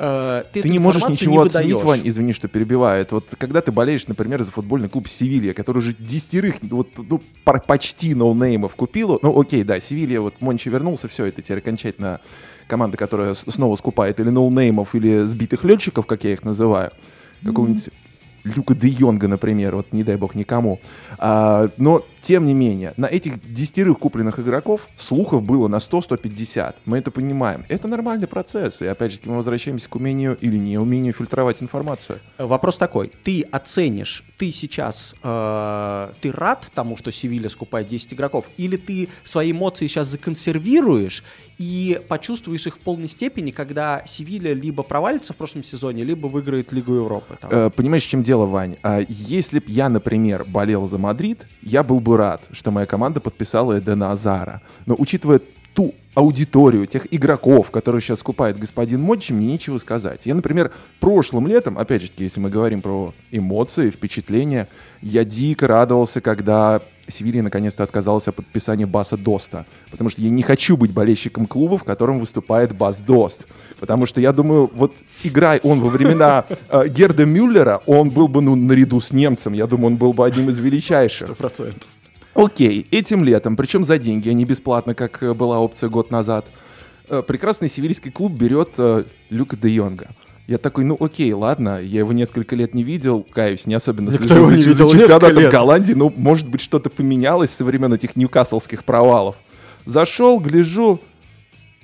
[0.00, 3.02] э, ты, ты не можешь ничего не оценить, Вань, извини, что перебиваю.
[3.02, 7.20] Это вот когда ты болеешь, например, за футбольный клуб Севилья, который уже десятерых, вот, ну,
[7.44, 9.18] почти ноунеймов купил.
[9.22, 12.20] Ну, окей, да, Севилья, вот Мончи вернулся, все, это теперь окончательно
[12.66, 16.92] команда, которая снова скупает или ноунеймов, или сбитых летчиков, как я их называю.
[17.44, 17.90] Какого-нибудь
[18.44, 20.80] Люка де Йонга, например, вот не дай бог никому.
[21.18, 26.76] А, но, тем не менее, на этих десятерых купленных игроков слухов было на 100-150.
[26.84, 27.64] Мы это понимаем.
[27.68, 28.82] Это нормальный процесс.
[28.82, 32.18] И опять же, мы возвращаемся к умению или не умению фильтровать информацию.
[32.38, 33.12] Вопрос такой.
[33.24, 39.08] Ты оценишь, ты сейчас, э, ты рад тому, что Севилья скупает 10 игроков, или ты
[39.24, 41.24] свои эмоции сейчас законсервируешь
[41.58, 46.72] и почувствуешь их в полной степени, когда Севилья либо провалится в прошлом сезоне, либо выиграет
[46.72, 47.38] Лигу Европы?
[47.42, 48.76] Э, понимаешь, в чем дело, Вань?
[48.82, 53.20] А если б я, например, болел за Мадрид, я был бы рад, что моя команда
[53.20, 54.62] подписала Эдена Азара.
[54.86, 55.40] Но учитывая
[55.74, 60.26] ту аудиторию, тех игроков, которые сейчас скупает господин Мончи, мне нечего сказать.
[60.26, 64.66] Я, например, прошлым летом, опять же, если мы говорим про эмоции, впечатления,
[65.02, 69.66] я дико радовался, когда Севилья наконец-то отказалась от подписания Баса Доста.
[69.90, 73.46] Потому что я не хочу быть болельщиком клуба, в котором выступает Бас Дост.
[73.78, 78.42] Потому что я думаю, вот играй он во времена э, Герда Мюллера, он был бы
[78.42, 79.52] ну, наряду с немцем.
[79.52, 81.28] Я думаю, он был бы одним из величайших.
[81.28, 81.88] Сто процентов.
[82.40, 86.46] Окей, этим летом, причем за деньги, а не бесплатно, как э, была опция год назад,
[87.08, 90.08] э, прекрасный севильский клуб берет э, Люка де Йонга.
[90.46, 94.34] Я такой, ну окей, ладно, я его несколько лет не видел, каюсь, не особенно Никто
[94.34, 99.36] его не видел чемпионатом Голландии, ну, может быть, что-то поменялось со времен этих ньюкаслских провалов.
[99.84, 100.98] Зашел, гляжу,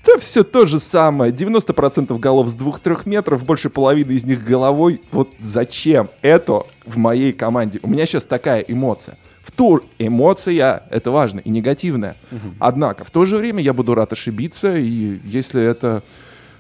[0.07, 1.33] да все то же самое.
[1.33, 5.01] 90% голов с 2-3 метров, больше половины из них головой.
[5.13, 7.81] Вот зачем это в моей команде?
[7.83, 9.19] У меня сейчас такая эмоция.
[9.47, 12.17] В ту эмоция, это важно, и негативная.
[12.33, 12.55] Угу.
[12.59, 16.03] Однако, в то же время я буду рад ошибиться, и если это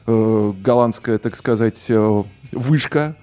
[0.07, 2.22] э, голландская, так сказать, э,
[2.53, 3.16] вышка,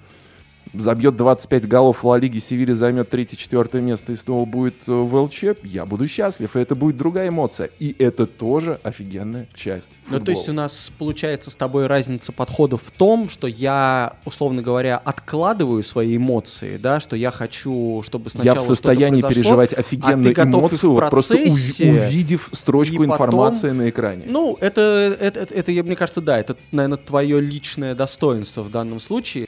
[0.74, 5.44] забьет 25 голов в Ла Лиге, Севилья займет 3-4 место и снова будет в ЛЧ,
[5.62, 7.70] я буду счастлив, и это будет другая эмоция.
[7.78, 10.18] И это тоже офигенная часть футбола.
[10.18, 14.62] Ну, то есть у нас получается с тобой разница подходов в том, что я, условно
[14.62, 20.34] говоря, откладываю свои эмоции, да, что я хочу, чтобы сначала Я в состоянии переживать офигенную
[20.36, 24.24] а эмоцию, вот просто увидев строчку информации потом, на экране.
[24.26, 29.00] Ну, это, это, это, это, мне кажется, да, это, наверное, твое личное достоинство в данном
[29.00, 29.43] случае.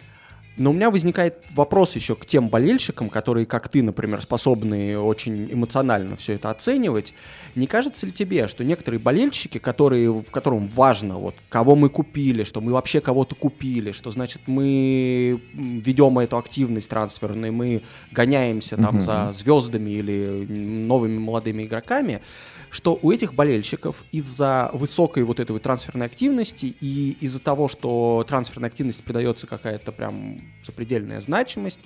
[0.57, 5.53] Но у меня возникает вопрос еще к тем болельщикам, которые, как ты, например, способны очень
[5.53, 7.13] эмоционально все это оценивать.
[7.55, 12.45] Не кажется ли тебе, что некоторые болельщики, которые, в котором важно, вот, кого мы купили,
[12.45, 18.99] что мы вообще кого-то купили, что, значит, мы ведем эту активность трансферную, мы гоняемся там
[18.99, 19.01] mm-hmm.
[19.01, 22.23] за звездами или новыми молодыми игроками,
[22.71, 28.25] что у этих болельщиков из-за высокой вот этой вот трансферной активности и из-за того, что
[28.29, 31.81] трансферной активности придается какая-то прям запредельная значимость,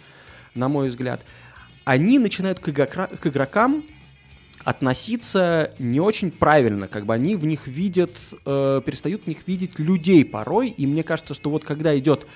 [0.55, 1.23] на мой взгляд,
[1.85, 3.85] они начинают к, игрока, к игрокам
[4.65, 8.11] относиться не очень правильно, как бы они в них видят,
[8.45, 12.27] э, перестают в них видеть людей порой, и мне кажется, что вот когда идет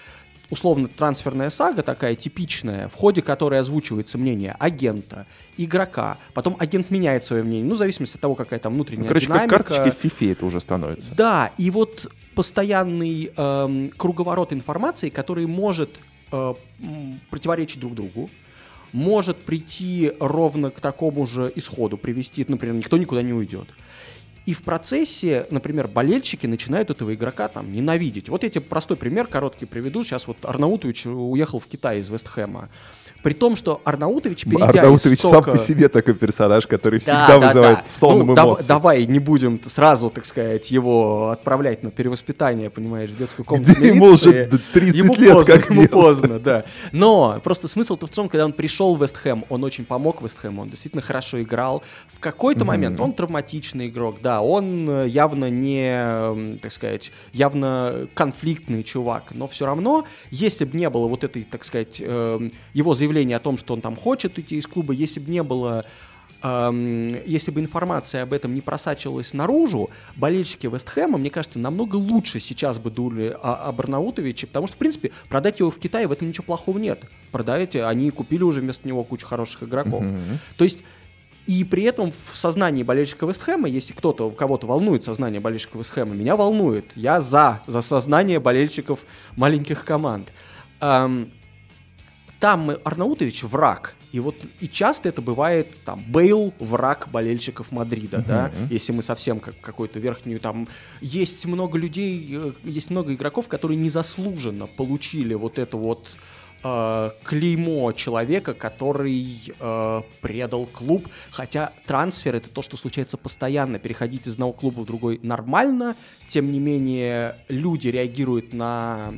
[0.54, 5.26] условно трансферная сага такая типичная, в ходе которой озвучивается мнение агента,
[5.56, 9.08] игрока, потом агент меняет свое мнение, ну, в зависимости от того, какая там внутренняя ну,
[9.08, 9.58] короче, динамика.
[9.58, 11.12] как карточки в FIFA это уже становится.
[11.16, 15.90] Да, и вот постоянный эм, круговорот информации, который может
[16.30, 16.54] э,
[17.30, 18.30] противоречить друг другу,
[18.92, 23.66] может прийти ровно к такому же исходу, привести, например, никто никуда не уйдет.
[24.46, 28.28] И в процессе, например, болельщики начинают этого игрока там ненавидеть.
[28.28, 30.04] Вот я тебе простой пример короткий приведу.
[30.04, 32.68] Сейчас вот Арнаутович уехал в Китай из Вестхэма.
[33.24, 35.44] При том, что Арнаутович, перейдя Арнаутович из сока...
[35.44, 37.84] сам по себе такой персонаж, который всегда да, вызывает да.
[37.88, 38.68] сонным ну, эмоции.
[38.68, 43.88] давай не будем сразу, так сказать, его отправлять на перевоспитание, понимаешь, в детскую комнату Где
[43.88, 46.64] ему уже 30 ему лет, поздно, как Ему поздно, да.
[46.92, 50.68] Но просто смысл-то в том, когда он пришел в Вестхэм, он очень помог Вестхэму, он
[50.68, 51.82] действительно хорошо играл.
[52.08, 52.66] В какой-то mm-hmm.
[52.66, 59.48] момент он травматичный игрок, да, он э, явно не, так сказать, явно конфликтный чувак, но
[59.48, 63.56] все равно, если бы не было вот этой, так сказать, эм, его заявления о том,
[63.56, 65.84] что он там хочет уйти из клуба, если бы не было
[66.44, 72.78] если бы информация об этом не просачивалась наружу, болельщики Вестхэма, мне кажется, намного лучше сейчас
[72.78, 76.28] бы думали о, о Барнаутовиче, потому что, в принципе, продать его в Китае в этом
[76.28, 77.00] ничего плохого нет.
[77.32, 80.02] Продаете, они купили уже вместо него кучу хороших игроков.
[80.02, 80.38] Mm-hmm.
[80.58, 80.80] То есть
[81.46, 86.36] и при этом в сознании болельщика Вестхэма, если кто-то, кого-то волнует сознание болельщика Вестхэма, меня
[86.36, 86.84] волнует.
[86.94, 89.00] Я за, за сознание болельщиков
[89.36, 90.30] маленьких команд.
[90.80, 91.30] Эм,
[92.44, 93.94] там Арнаутович враг.
[94.12, 98.26] И вот и часто это бывает там Бейл враг болельщиков Мадрида, uh-huh.
[98.26, 100.68] да, если мы совсем как какую-то верхнюю там
[101.00, 106.06] есть много людей, э, есть много игроков, которые незаслуженно получили вот это вот
[106.62, 114.26] э, клеймо человека, который э, предал клуб, хотя трансфер это то, что случается постоянно, переходить
[114.26, 115.96] из одного клуба в другой нормально,
[116.28, 119.14] тем не менее люди реагируют на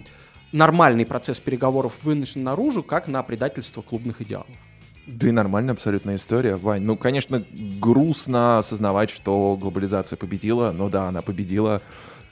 [0.56, 4.48] нормальный процесс переговоров вынесен наружу, как на предательство клубных идеалов.
[5.06, 6.82] Да и нормальная абсолютная история, Вань.
[6.82, 11.80] Ну, конечно, грустно осознавать, что глобализация победила, но да, она победила.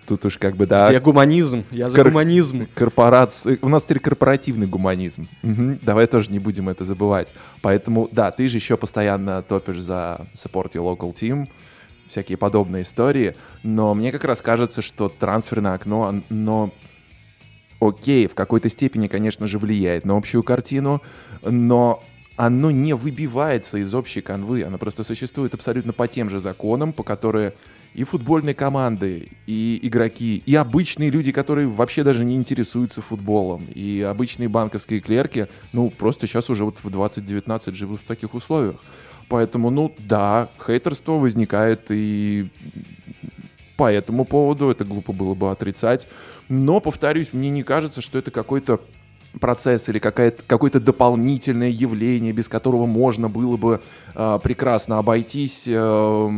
[0.07, 0.91] Тут уж как бы, да...
[0.91, 2.67] Я гуманизм, я за Кор- гуманизм.
[2.75, 3.59] Корпорация...
[3.63, 5.29] У нас теперь корпоративный гуманизм.
[5.43, 5.79] Угу.
[5.83, 7.33] Давай тоже не будем это забывать.
[7.63, 11.49] Поэтому, да, ты же еще постоянно топишь за support your local team,
[12.09, 16.71] всякие подобные истории, но мне как раз кажется, что трансферное окно, оно
[17.89, 21.03] окей, в какой-то степени, конечно же, влияет на общую картину,
[21.43, 22.03] но
[22.37, 27.03] оно не выбивается из общей канвы, оно просто существует абсолютно по тем же законам, по
[27.03, 27.53] которым
[27.95, 34.01] и футбольные команды, и игроки, и обычные люди, которые вообще даже не интересуются футболом, и
[34.03, 38.77] обычные банковские клерки, ну, просто сейчас уже вот в 2019 живут в таких условиях.
[39.29, 42.49] Поэтому, ну, да, хейтерство возникает и
[43.77, 46.07] по этому поводу, это глупо было бы отрицать.
[46.49, 48.81] Но, повторюсь, мне не кажется, что это какой-то
[49.41, 53.81] процесс или какое-то дополнительное явление, без которого можно было бы
[54.15, 56.31] э, прекрасно обойтись, э,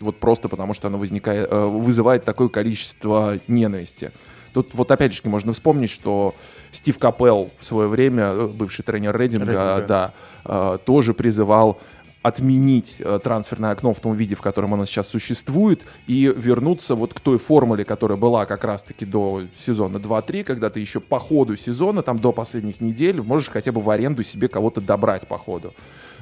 [0.00, 4.10] вот просто потому что оно возникает, э, вызывает такое количество ненависти.
[4.52, 6.34] Тут вот опять же можно вспомнить, что
[6.70, 9.84] Стив Капелл в свое время, э, бывший тренер Рейдинга, Рейдинга.
[9.86, 10.12] да,
[10.44, 11.80] э, тоже призывал
[12.24, 17.12] отменить э, трансферное окно в том виде, в котором оно сейчас существует, и вернуться вот
[17.12, 21.54] к той формуле, которая была как раз-таки до сезона 2-3, когда ты еще по ходу
[21.54, 25.74] сезона, там до последних недель, можешь хотя бы в аренду себе кого-то добрать по ходу.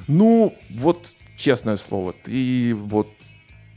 [0.09, 3.07] Ну, вот честное слово, ты вот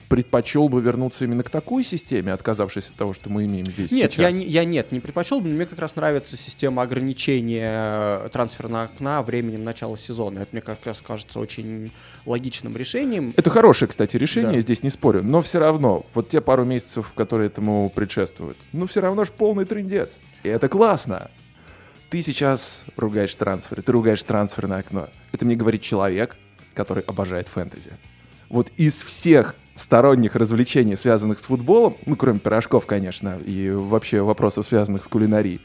[0.08, 4.12] предпочел бы вернуться именно к такой системе, отказавшись от того, что мы имеем здесь нет,
[4.12, 4.34] сейчас?
[4.34, 5.48] Нет, я, я нет, не предпочел бы.
[5.48, 10.40] Мне как раз нравится система ограничения э, трансферного окна временем начала сезона.
[10.40, 11.92] Это мне как раз кажется очень
[12.24, 13.34] логичным решением.
[13.36, 14.60] Это хорошее, кстати, решение, да.
[14.60, 15.22] здесь не спорю.
[15.22, 19.64] Но все равно, вот те пару месяцев, которые этому предшествуют, ну все равно же полный
[19.64, 20.18] трендец.
[20.42, 21.30] И это классно.
[22.10, 25.08] Ты сейчас ругаешь трансферы, ты ругаешь трансферное окно.
[25.32, 26.36] Это мне говорит человек,
[26.74, 27.90] который обожает фэнтези.
[28.48, 34.66] Вот из всех сторонних развлечений, связанных с футболом, ну, кроме пирожков, конечно, и вообще вопросов,
[34.66, 35.60] связанных с кулинарией,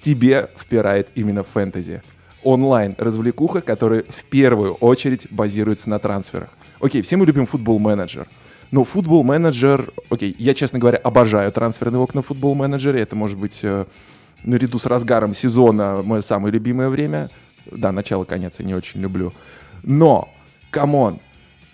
[0.00, 2.02] тебе впирает именно фэнтези.
[2.44, 6.48] Онлайн-развлекуха, которая в первую очередь базируется на трансферах.
[6.80, 8.28] Окей, все мы любим футбол-менеджер.
[8.70, 13.00] Но футбол-менеджер, окей, я, честно говоря, обожаю трансферные окна в футбол-менеджере.
[13.00, 13.86] Это может быть э,
[14.44, 17.28] наряду с разгаром сезона мое самое любимое время.
[17.70, 19.32] Да, начало, конец я не очень люблю.
[19.82, 20.28] Но,
[20.70, 21.20] come on,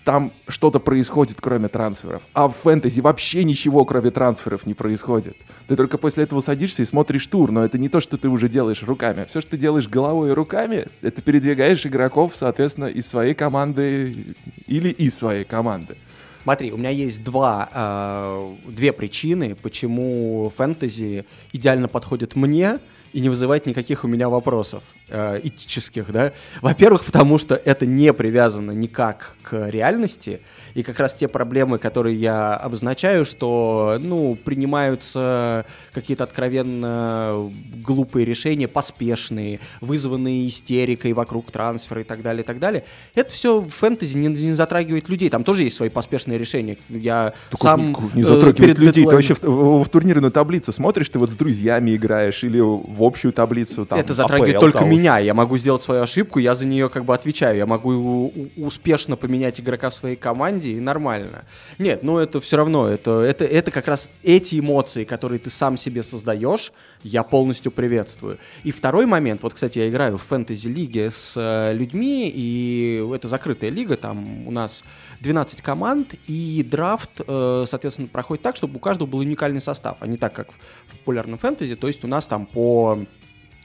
[0.03, 2.21] там что-то происходит, кроме трансферов.
[2.33, 5.37] А в фэнтези вообще ничего, кроме трансферов, не происходит.
[5.67, 8.49] Ты только после этого садишься и смотришь тур, но это не то, что ты уже
[8.49, 9.25] делаешь руками.
[9.27, 14.35] Все, что ты делаешь головой и руками, это передвигаешь игроков, соответственно, из своей команды
[14.67, 15.97] или из своей команды.
[16.43, 22.79] Смотри, у меня есть два, э, две причины, почему фэнтези идеально подходит мне
[23.13, 26.33] и не вызывает никаких у меня вопросов э, этических, да.
[26.61, 30.41] Во-первых, потому что это не привязано никак к реальности,
[30.73, 37.51] и как раз те проблемы, которые я обозначаю, что, ну, принимаются какие-то откровенно
[37.85, 42.83] глупые решения, поспешные, вызванные истерикой вокруг трансфера и так далее, и так далее.
[43.13, 45.29] Это все в фэнтези не, не затрагивает людей.
[45.29, 46.77] Там тоже есть свои поспешные решения.
[46.89, 47.91] Я Только сам...
[47.91, 49.05] Не, не затрагивает э, людей.
[49.05, 53.02] Ты вообще в, в, в турнирную таблицу смотришь, ты вот с друзьями играешь или в
[53.03, 53.85] в общую таблицу.
[53.85, 54.89] Там, это затрагивает APL, только того.
[54.89, 55.19] меня.
[55.19, 57.57] Я могу сделать свою ошибку, я за нее как бы отвечаю.
[57.57, 61.43] Я могу успешно поменять игрока в своей команде и нормально.
[61.77, 65.77] Нет, ну это все равно, это, это, это как раз эти эмоции, которые ты сам
[65.77, 66.71] себе создаешь,
[67.03, 68.37] я полностью приветствую.
[68.63, 73.69] И второй момент, вот, кстати, я играю в фэнтези-лиге с э, людьми, и это закрытая
[73.69, 74.83] лига, там у нас
[75.19, 80.07] 12 команд, и драфт, э, соответственно, проходит так, чтобы у каждого был уникальный состав, а
[80.07, 80.57] не так, как в,
[80.91, 82.99] популярном фэнтези, то есть у нас там по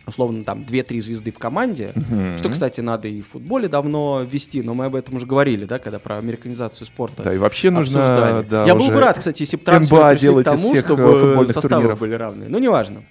[0.09, 2.39] условно там 2-3 звезды в команде, mm-hmm.
[2.39, 5.79] что, кстати, надо и в футболе давно вести, но мы об этом уже говорили, да,
[5.79, 9.57] когда про американизацию спорта Да, и вообще нужно, да, Я был бы рад, кстати, если
[9.57, 11.99] бы трансферы пришли к тому, чтобы составы турниров.
[12.01, 13.03] были равны, но неважно.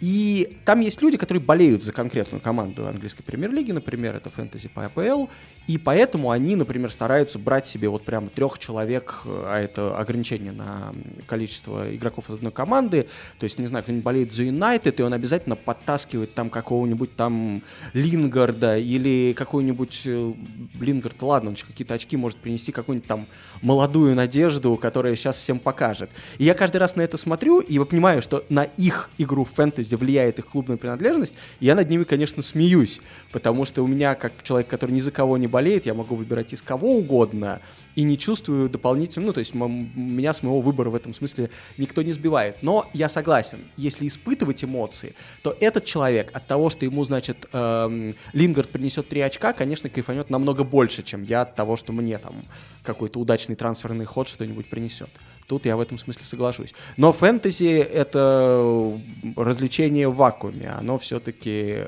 [0.00, 4.84] И там есть люди, которые болеют за конкретную команду английской премьер-лиги, например, это фэнтези по
[4.84, 5.26] АПЛ,
[5.66, 10.94] и поэтому они, например, стараются брать себе вот прям трех человек, а это ограничение на
[11.26, 13.06] количество игроков из одной команды,
[13.38, 17.62] то есть, не знаю, кто-нибудь болеет за Юнайтед, и он обязательно подтаскивает там какого-нибудь там
[17.92, 20.32] Лингарда или какой-нибудь э,
[20.80, 23.26] Лингард, ладно, он какие-то очки может принести, какую-нибудь там
[23.62, 26.10] молодую надежду, которая сейчас всем покажет.
[26.38, 29.87] И я каждый раз на это смотрю и понимаю, что на их игру в фэнтези
[29.96, 33.00] влияет их клубная принадлежность, я над ними, конечно, смеюсь,
[33.32, 36.52] потому что у меня, как человек, который ни за кого не болеет, я могу выбирать
[36.52, 37.60] из кого угодно,
[37.98, 42.00] и не чувствую дополнительно, ну, то есть меня с моего выбора в этом смысле никто
[42.02, 42.62] не сбивает.
[42.62, 48.14] Но я согласен, если испытывать эмоции, то этот человек от того, что ему, значит, эм,
[48.32, 52.44] Лингард принесет три очка, конечно, кайфанет намного больше, чем я от того, что мне там
[52.84, 55.10] какой-то удачный трансферный ход что-нибудь принесет.
[55.48, 56.74] Тут я в этом смысле соглашусь.
[56.96, 58.96] Но фэнтези— это
[59.34, 60.68] развлечение в вакууме.
[60.68, 61.78] Оно все-таки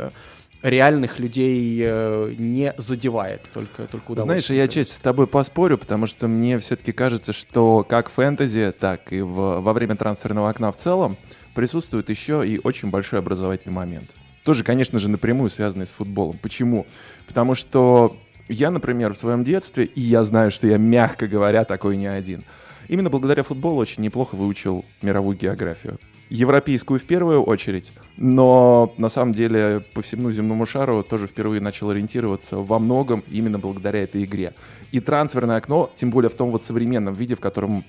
[0.62, 4.40] реальных людей э, не задевает, только, только удовольствие.
[4.40, 9.12] Знаешь, я честно с тобой поспорю, потому что мне все-таки кажется, что как фэнтези, так
[9.12, 11.16] и в, во время трансферного окна в целом
[11.54, 14.14] присутствует еще и очень большой образовательный момент.
[14.44, 16.36] Тоже, конечно же, напрямую связанный с футболом.
[16.40, 16.86] Почему?
[17.26, 18.16] Потому что
[18.48, 22.44] я, например, в своем детстве, и я знаю, что я, мягко говоря, такой не один,
[22.88, 25.98] именно благодаря футболу очень неплохо выучил мировую географию
[26.30, 31.90] европейскую в первую очередь, но на самом деле по всему земному шару тоже впервые начал
[31.90, 34.54] ориентироваться во многом именно благодаря этой игре.
[34.92, 37.84] И трансферное окно, тем более в том вот современном виде, в котором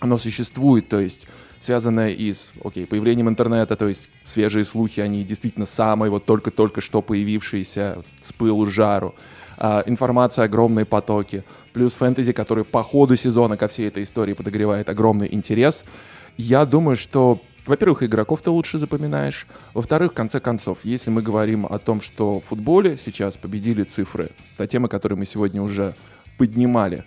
[0.00, 1.28] оно существует, то есть
[1.60, 6.80] связанное и с, окей, появлением интернета, то есть свежие слухи, они действительно самые вот только-только
[6.80, 9.14] что появившиеся с пылу жару,
[9.58, 14.88] а, информация, огромные потоки, плюс фэнтези, который по ходу сезона ко всей этой истории подогревает
[14.88, 15.84] огромный интерес.
[16.36, 19.46] Я думаю, что во-первых, игроков ты лучше запоминаешь.
[19.72, 24.30] Во-вторых, в конце концов, если мы говорим о том, что в футболе сейчас победили цифры,
[24.56, 25.94] та тема, которую мы сегодня уже
[26.38, 27.04] поднимали,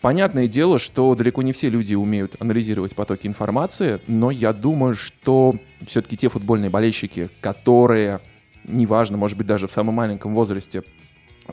[0.00, 5.54] понятное дело, что далеко не все люди умеют анализировать потоки информации, но я думаю, что
[5.86, 8.20] все-таки те футбольные болельщики, которые,
[8.64, 10.82] неважно, может быть, даже в самом маленьком возрасте,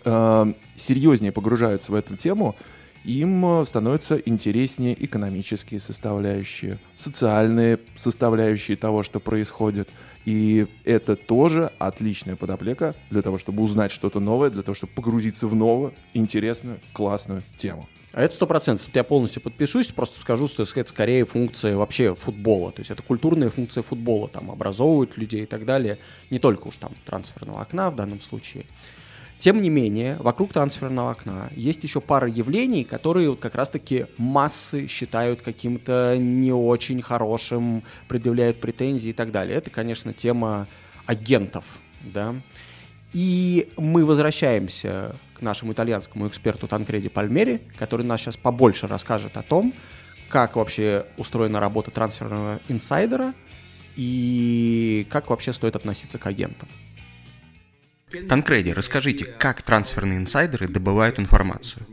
[0.03, 2.55] э, серьезнее погружаются в эту тему,
[3.03, 9.89] им э, становятся интереснее экономические составляющие, социальные составляющие того, что происходит.
[10.25, 15.47] И это тоже отличная подоплека для того, чтобы узнать что-то новое, для того, чтобы погрузиться
[15.47, 17.89] в новую, интересную, классную тему.
[18.13, 18.85] А это сто процентов.
[18.85, 22.71] Тут я полностью подпишусь, просто скажу, что это скорее функция вообще футбола.
[22.71, 25.97] То есть это культурная функция футбола, там образовывают людей и так далее.
[26.29, 28.65] Не только уж там трансферного окна в данном случае.
[29.41, 34.85] Тем не менее, вокруг трансферного окна есть еще пара явлений, которые вот как раз-таки массы
[34.85, 39.57] считают каким-то не очень хорошим, предъявляют претензии и так далее.
[39.57, 40.67] Это, конечно, тема
[41.07, 41.65] агентов,
[42.01, 42.35] да.
[43.13, 49.41] И мы возвращаемся к нашему итальянскому эксперту Танкреди Пальмери, который нас сейчас побольше расскажет о
[49.41, 49.73] том,
[50.29, 53.33] как вообще устроена работа трансферного инсайдера
[53.95, 56.69] и как вообще стоит относиться к агентам.
[58.27, 61.85] Танкреди, расскажите, как трансферные инсайдеры добывают информацию?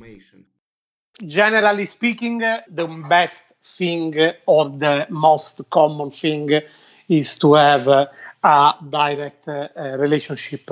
[1.20, 2.40] Generally speaking,
[2.70, 4.12] the best thing
[4.46, 6.62] or the most common thing
[7.08, 7.88] is to have
[8.42, 9.46] a direct
[9.98, 10.70] relationship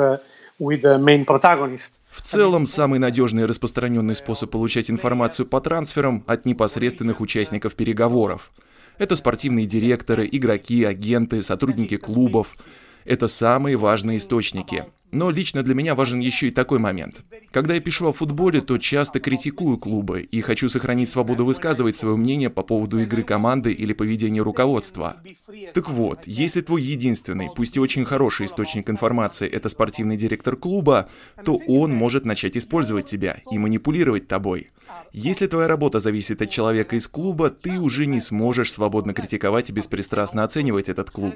[0.59, 1.93] with the main protagonist.
[2.11, 8.51] В целом, самый надежный и распространенный способ получать информацию по трансферам от непосредственных участников переговоров.
[8.99, 12.57] Это спортивные директоры, игроки, агенты, сотрудники клубов.
[13.05, 14.87] Это самые важные источники.
[15.13, 17.23] Но лично для меня важен еще и такой момент.
[17.51, 22.17] Когда я пишу о футболе, то часто критикую клубы и хочу сохранить свободу высказывать свое
[22.17, 25.17] мнение по поводу игры команды или поведения руководства.
[25.73, 31.09] Так вот, если твой единственный, пусть и очень хороший источник информации— это спортивный директор клуба,
[31.45, 34.69] то он может начать использовать тебя и манипулировать тобой.
[35.13, 39.73] Если твоя работа зависит от человека из клуба, ты уже не сможешь свободно критиковать и
[39.73, 41.35] беспристрастно оценивать этот клуб.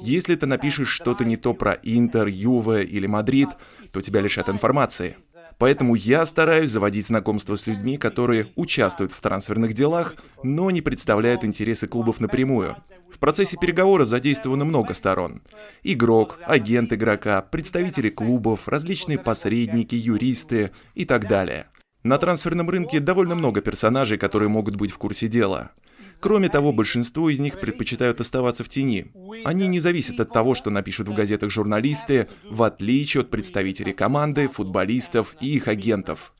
[0.00, 3.48] Если ты напишешь что-то не то про Интер, Юве или Мадрид,
[3.92, 5.16] то тебя лишат информации.
[5.58, 11.44] Поэтому я стараюсь заводить знакомства с людьми, которые участвуют в трансферных делах, но не представляют
[11.44, 12.76] интересы клубов напрямую.
[13.10, 15.42] В процессе переговора задействовано много сторон.
[15.82, 21.66] Игрок, агент игрока, представители клубов, различные посредники, юристы и так далее.
[22.04, 25.72] На трансферном рынке довольно много персонажей, которые могут быть в курсе дела.
[26.20, 29.12] Кроме того, большинство из них предпочитают оставаться в тени.
[29.44, 34.48] Они не зависят от того, что напишут в газетах журналисты, в отличие от представителей команды,
[34.48, 36.32] футболистов и их агентов.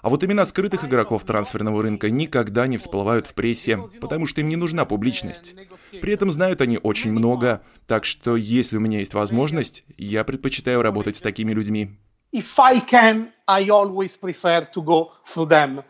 [0.00, 4.48] А вот имена скрытых игроков трансферного рынка никогда не всплывают в прессе, потому что им
[4.48, 5.56] не нужна публичность.
[6.00, 10.82] При этом знают они очень много, так что если у меня есть возможность, я предпочитаю
[10.82, 11.98] работать с такими людьми.
[12.32, 15.82] If I can, I always prefer to go through them.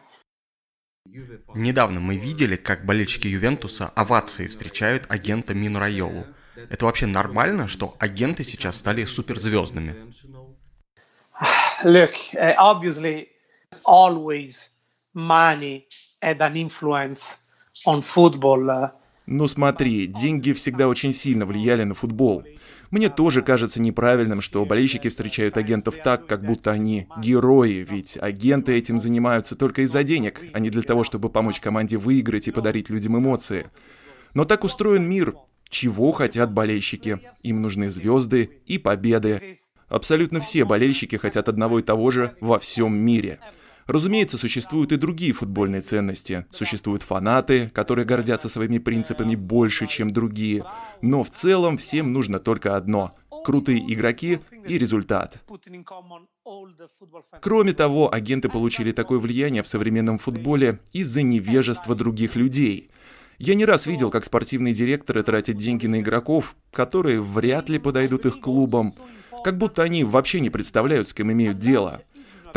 [1.54, 6.26] Недавно мы видели, как болельщики Ювентуса овации встречают агента Мину Райолу.
[6.68, 9.94] Это вообще нормально, что агенты сейчас стали суперзвездными?
[11.84, 13.28] Look, uh, obviously,
[13.84, 14.70] always
[15.14, 15.84] money
[16.20, 17.36] had an influence
[17.86, 18.90] on football.
[19.26, 22.42] Ну смотри, деньги всегда очень сильно влияли на футбол.
[22.91, 28.72] Мне тоже кажется неправильным, что болельщики встречают агентов так, как будто они герои, ведь агенты
[28.72, 32.89] этим занимаются только из-за денег, а не для того, чтобы помочь команде выиграть и подарить
[32.89, 33.70] людям эмоции.
[34.34, 35.34] Но так устроен мир.
[35.68, 37.20] Чего хотят болельщики?
[37.43, 39.59] Им нужны звезды и победы.
[39.89, 43.39] Абсолютно все болельщики хотят одного и того же во всем мире.
[43.89, 46.45] Разумеется, существуют и другие футбольные ценности.
[46.51, 50.62] Существуют фанаты, которые гордятся своими принципами больше, чем другие.
[51.01, 53.12] Но в целом всем нужно только одно–
[53.47, 55.43] крутые игроки и результат.
[57.41, 62.91] Кроме того, агенты получили такое влияние в современном футболе из-за невежества других людей.
[63.39, 68.26] Я не раз видел, как спортивные директоры тратят деньги на игроков, которые вряд ли подойдут
[68.26, 68.95] их клубам,
[69.45, 72.03] как будто они вообще не представляют, с кем имеют дело.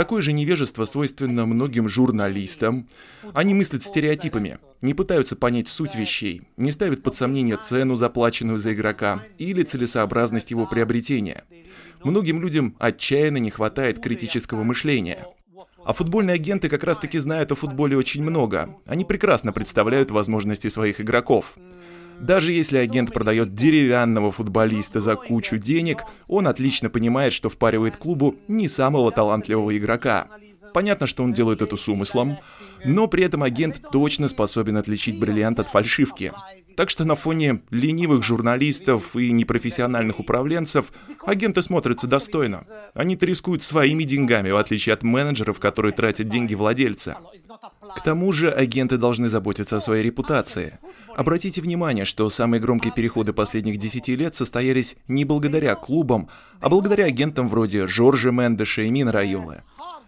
[0.01, 2.87] Такое же невежество свойственно многим журналистам.
[3.35, 8.73] Они мыслят стереотипами, не пытаются понять суть вещей, не ставят под сомнение цену, заплаченную за
[8.73, 11.43] игрока, или целесообразность его приобретения.
[12.03, 15.27] Многим людям отчаянно не хватает критического мышления.
[15.85, 18.75] А футбольные агенты как раз-таки знают о футболе очень много.
[18.87, 21.53] Они прекрасно представляют возможности своих игроков.
[22.21, 28.35] Даже если агент продает деревянного футболиста за кучу денег, он отлично понимает, что впаривает клубу
[28.47, 30.27] не самого талантливого игрока.
[30.73, 32.37] Понятно, что он делает это с умыслом,
[32.85, 36.31] но при этом агент точно способен отличить бриллиант от фальшивки.
[36.77, 40.91] Так что на фоне ленивых журналистов и непрофессиональных управленцев
[41.25, 42.65] агенты смотрятся достойно.
[42.93, 47.17] Они-то рискуют своими деньгами, в отличие от менеджеров, которые тратят деньги владельца.
[47.95, 50.79] К тому же агенты должны заботиться о своей репутации.
[51.15, 56.29] Обратите внимание, что самые громкие переходы последних 10 лет состоялись не благодаря клубам,
[56.59, 59.63] а благодаря агентам вроде Жоржа Мендеша и Мина Райолы.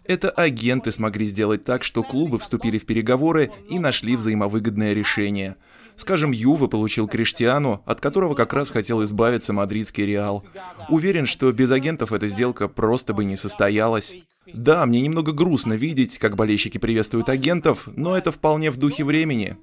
[0.06, 5.56] Это агенты смогли сделать так, что клубы вступили в переговоры и нашли взаимовыгодное решение.
[5.96, 10.44] Скажем, Юва получил Криштиану, от которого как раз хотел избавиться мадридский Реал.
[10.90, 14.16] Уверен, что без агентов эта сделка просто бы не состоялась.
[14.46, 19.58] Да, мне немного грустно видеть, как болельщики приветствуют агентов, но это вполне в духе времени.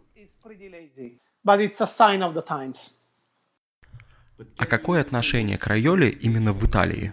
[4.56, 7.12] А какое отношение к Райоле именно в Италии?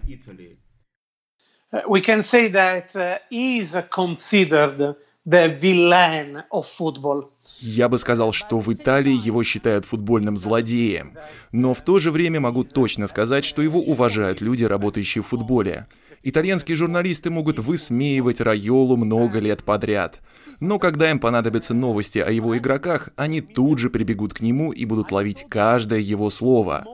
[1.70, 4.96] Uh, we can say that uh, he is considered
[5.26, 7.30] the villain of football.
[7.60, 11.12] Я бы сказал, что в Италии его считают футбольным злодеем.
[11.50, 15.86] Но в то же время могу точно сказать, что его уважают люди, работающие в футболе.
[16.22, 20.20] Итальянские журналисты могут высмеивать Райолу много лет подряд.
[20.60, 24.84] Но когда им понадобятся новости о его игроках, они тут же прибегут к нему и
[24.84, 26.84] будут ловить каждое его слово.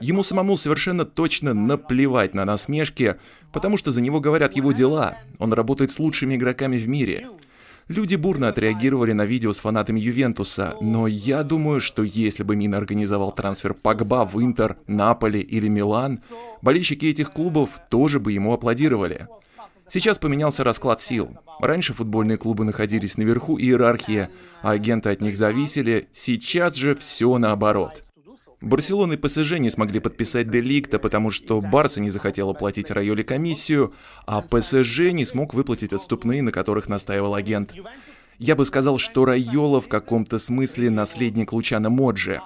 [0.00, 3.16] Ему самому совершенно точно наплевать на насмешки,
[3.52, 5.16] потому что за него говорят его дела.
[5.38, 7.28] Он работает с лучшими игроками в мире.
[7.88, 12.76] Люди бурно отреагировали на видео с фанатами Ювентуса, но я думаю, что если бы Мина
[12.76, 16.20] организовал трансфер Пагба в Интер, Наполи или Милан,
[16.62, 19.26] болельщики этих клубов тоже бы ему аплодировали.
[19.88, 21.36] Сейчас поменялся расклад сил.
[21.60, 24.28] Раньше футбольные клубы находились наверху иерархии,
[24.62, 28.02] а агенты от них зависели, сейчас же все наоборот.
[28.62, 33.92] Барселона и ПСЖ не смогли подписать Деликта, потому что Барса не захотела платить Райоле комиссию,
[34.24, 37.74] а ПСЖ не смог выплатить отступные, на которых настаивал агент.
[38.38, 42.40] Я бы сказал, что Райола в каком-то смысле наследник Лучана Моджи.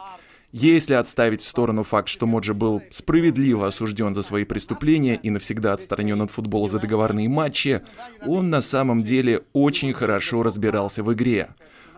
[0.52, 5.74] Если отставить в сторону факт, что Моджи был справедливо осужден за свои преступления и навсегда
[5.74, 7.82] отстранен от футбола за договорные матчи,
[8.24, 11.50] он на самом деле очень хорошо разбирался в игре.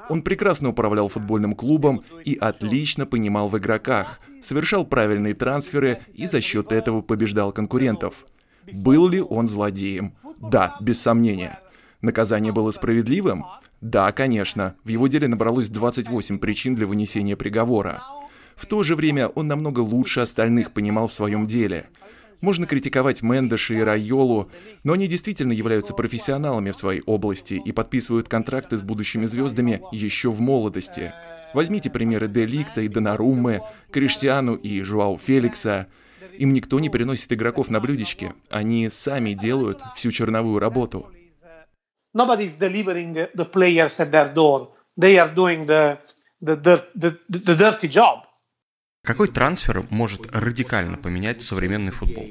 [0.09, 6.41] Он прекрасно управлял футбольным клубом и отлично понимал в игроках, совершал правильные трансферы и за
[6.41, 8.27] счет этого побеждал конкурентов.
[8.73, 10.15] Был ли он злодеем?
[10.39, 11.61] Да, без сомнения.
[12.01, 13.45] Наказание было справедливым?
[13.81, 14.75] Да, конечно.
[14.85, 18.03] В его деле набралось 28 причин для вынесения приговора.
[18.57, 21.89] В то же время он намного лучше остальных понимал в своем деле.
[22.41, 24.49] Можно критиковать Мендеша и Райолу,
[24.85, 30.31] но они действительно являются профессионалами в своей области и подписывают контракты с будущими звездами еще
[30.31, 31.13] в молодости.
[31.53, 35.89] Возьмите примеры Деликта и Донаруммы, Криштиану и Жуау Феликса.
[36.39, 38.35] Им никто не приносит игроков на блюдечке.
[38.51, 41.11] Они сами делают всю черновую работу.
[44.99, 45.99] They are doing the,
[46.41, 48.28] the, the, the, the dirty job.
[49.05, 52.27] Какой трансфер может радикально поменять современный футбол?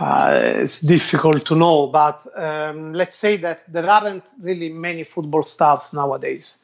[0.00, 5.42] Uh, it's difficult to know, but um, let's say that there aren't really many football
[5.42, 6.60] stars nowadays.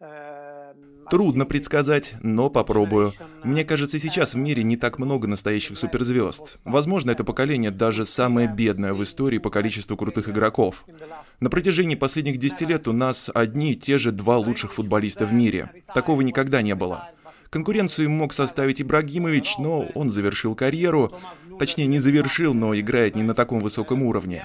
[0.00, 3.12] Um, Трудно предсказать, но попробую.
[3.42, 6.58] Мне кажется, сейчас в мире не так много настоящих суперзвезд.
[6.64, 10.84] Возможно, это поколение даже самое бедное в истории по количеству крутых игроков.
[11.40, 15.32] На протяжении последних 10 лет у нас одни и те же два лучших футболиста в
[15.32, 15.70] мире.
[15.94, 17.10] Такого никогда не было.
[17.54, 21.12] Конкуренцию мог составить Ибрагимович, но он завершил карьеру.
[21.56, 24.44] Точнее, не завершил, но играет не на таком высоком уровне.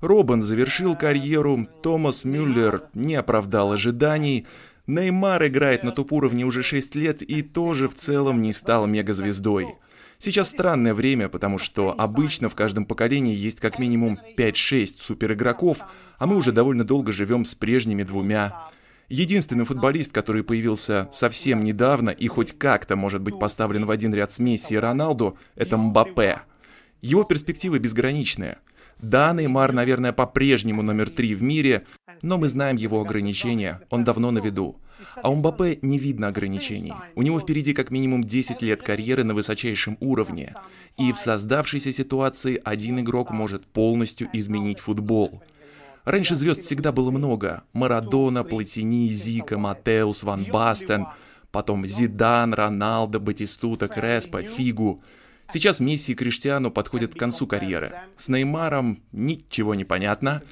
[0.00, 4.46] Робан завершил карьеру, Томас Мюллер не оправдал ожиданий,
[4.86, 9.74] Неймар играет на топ-уровне уже 6 лет и тоже в целом не стал мегазвездой.
[10.18, 15.78] Сейчас странное время, потому что обычно в каждом поколении есть как минимум 5-6 суперигроков,
[16.18, 18.70] а мы уже довольно долго живем с прежними двумя.
[19.08, 24.32] Единственный футболист, который появился совсем недавно и хоть как-то может быть поставлен в один ряд
[24.32, 26.40] с Месси и Роналду, это Мбаппе.
[27.02, 28.58] Его перспективы безграничные.
[29.00, 31.84] Да, Неймар, наверное, по-прежнему номер три в мире,
[32.22, 34.80] но мы знаем его ограничения, он давно на виду.
[35.16, 36.94] А у Мбаппе не видно ограничений.
[37.14, 40.54] У него впереди как минимум 10 лет карьеры на высочайшем уровне.
[40.96, 45.42] И в создавшейся ситуации один игрок может полностью изменить футбол.
[46.04, 47.64] Раньше звезд всегда было много.
[47.72, 51.06] Марадона, Платини, Зика, Матеус, Ван Бастен.
[51.50, 55.02] Потом Зидан, Роналдо, Батистута, Креспо, Фигу.
[55.48, 57.92] Сейчас Месси и Криштиану подходят к концу карьеры.
[58.16, 60.42] С Неймаром ничего не понятно.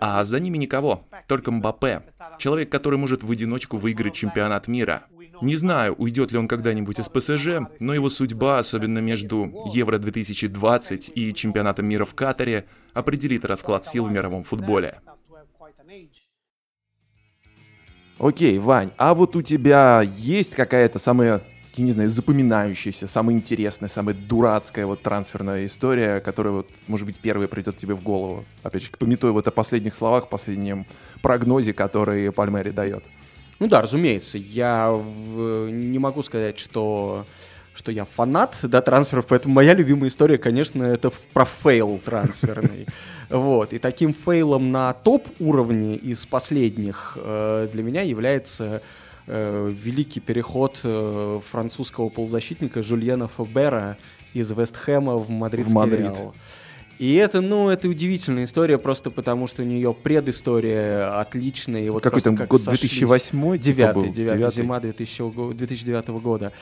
[0.00, 2.02] А за ними никого, только Мбаппе.
[2.38, 5.04] Человек, который может в одиночку выиграть чемпионат мира.
[5.40, 11.32] Не знаю, уйдет ли он когда-нибудь из ПСЖ, но его судьба, особенно между Евро-2020 и
[11.32, 12.64] чемпионатом мира в Катаре,
[12.98, 14.98] определит расклад сил в мировом футболе.
[18.18, 21.40] Окей, Вань, а вот у тебя есть какая-то самая,
[21.76, 27.20] я не знаю, запоминающаяся, самая интересная, самая дурацкая вот трансферная история, которая вот, может быть,
[27.20, 28.44] первая придет тебе в голову?
[28.64, 30.84] Опять же, памятуя вот о последних словах, последнем
[31.22, 33.04] прогнозе, который Пальмери дает.
[33.60, 35.70] Ну да, разумеется, я в...
[35.70, 37.24] не могу сказать, что
[37.78, 42.86] что я фанат да, трансферов, поэтому моя любимая история, конечно, это про фейл трансферный.
[43.30, 43.74] Вот.
[43.74, 48.80] И таким фейлом на топ-уровне из последних э, для меня является
[49.26, 53.98] э, великий переход э, французского полузащитника Жульена Фобера
[54.32, 56.00] из Вестхэма в Мадридский в Мадрид.
[56.00, 56.34] Реал.
[56.98, 61.82] И это, ну, это удивительная история, просто потому что у нее предыстория отличная.
[61.82, 66.52] И вот Какой там год 2008 Девятый, девятый, зима 2000, 2009 года.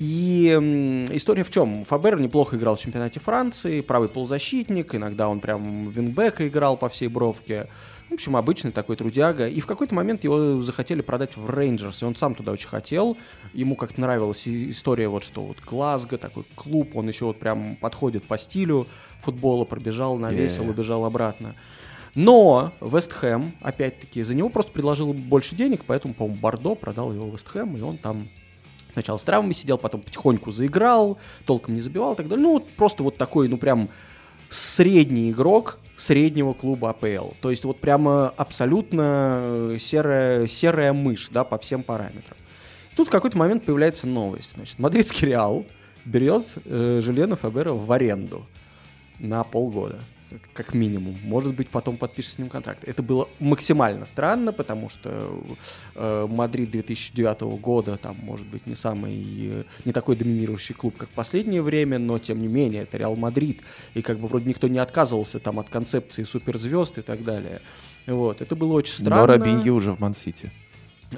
[0.00, 1.84] И м, история в чем?
[1.84, 7.08] Фобер неплохо играл в чемпионате Франции, правый полузащитник, иногда он прям вингбека играл по всей
[7.08, 7.68] бровке.
[8.14, 9.48] В общем, обычный такой трудяга.
[9.48, 13.16] И в какой-то момент его захотели продать в Рейнджерс, и он сам туда очень хотел.
[13.52, 18.22] Ему как-то нравилась история, вот что вот Глазго, такой клуб, он еще вот прям подходит
[18.22, 18.86] по стилю
[19.20, 20.70] футбола, пробежал, навесил, yeah.
[20.70, 21.56] убежал обратно.
[22.14, 27.76] Но Вестхэм, опять-таки, за него просто предложил больше денег, поэтому, по-моему, Бордо продал его Вестхэм,
[27.76, 28.28] и он там
[28.92, 32.44] сначала с травмами сидел, потом потихоньку заиграл, толком не забивал и так далее.
[32.44, 33.88] Ну, вот просто вот такой, ну, прям
[34.50, 37.32] средний игрок, среднего клуба АПЛ.
[37.40, 42.36] То есть вот прямо абсолютно серая, серая мышь, да, по всем параметрам.
[42.96, 44.52] Тут в какой-то момент появляется новость.
[44.54, 45.66] Значит, мадридский Реал
[46.04, 48.46] берет э, Жюльена Фабера в аренду
[49.18, 50.00] на полгода.
[50.52, 51.16] Как минимум.
[51.22, 52.84] Может быть, потом подпишет с ним контракт.
[52.84, 55.42] Это было максимально странно, потому что
[55.94, 61.08] э, Мадрид 2009 года, там, может быть, не самый, э, не такой доминирующий клуб, как
[61.08, 63.60] в последнее время, но, тем не менее, это Реал Мадрид,
[63.94, 67.60] и как бы вроде никто не отказывался там от концепции суперзвезд и так далее.
[68.06, 69.26] Вот, это было очень странно.
[69.26, 70.52] Но Робиньи уже в Ман-Сити.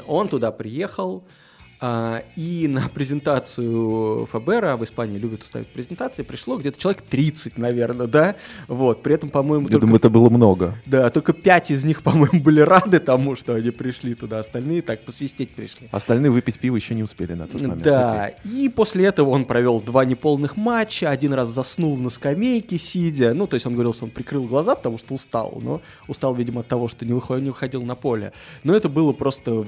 [0.07, 1.46] Он туда приехал, а,
[1.81, 8.37] и на презентацию Фабера, в Испании любят устраивать презентации, пришло где-то человек 30, наверное, да?
[8.67, 9.67] Вот, при этом, по-моему...
[9.67, 9.81] Я только...
[9.87, 10.75] думаю, это было много.
[10.87, 15.05] Да, только 5 из них, по-моему, были рады тому, что они пришли туда, остальные так
[15.05, 15.89] посвистеть пришли.
[15.93, 17.83] Остальные выпить пиво еще не успели на тот момент.
[17.83, 18.65] Да, Окей.
[18.65, 23.47] и после этого он провел два неполных матча, один раз заснул на скамейке, сидя, ну,
[23.47, 26.69] то есть он говорил, что он прикрыл глаза, потому что устал, но устал, видимо, от
[26.69, 28.33] того, что не выходил, не выходил на поле.
[28.65, 29.67] Но это было просто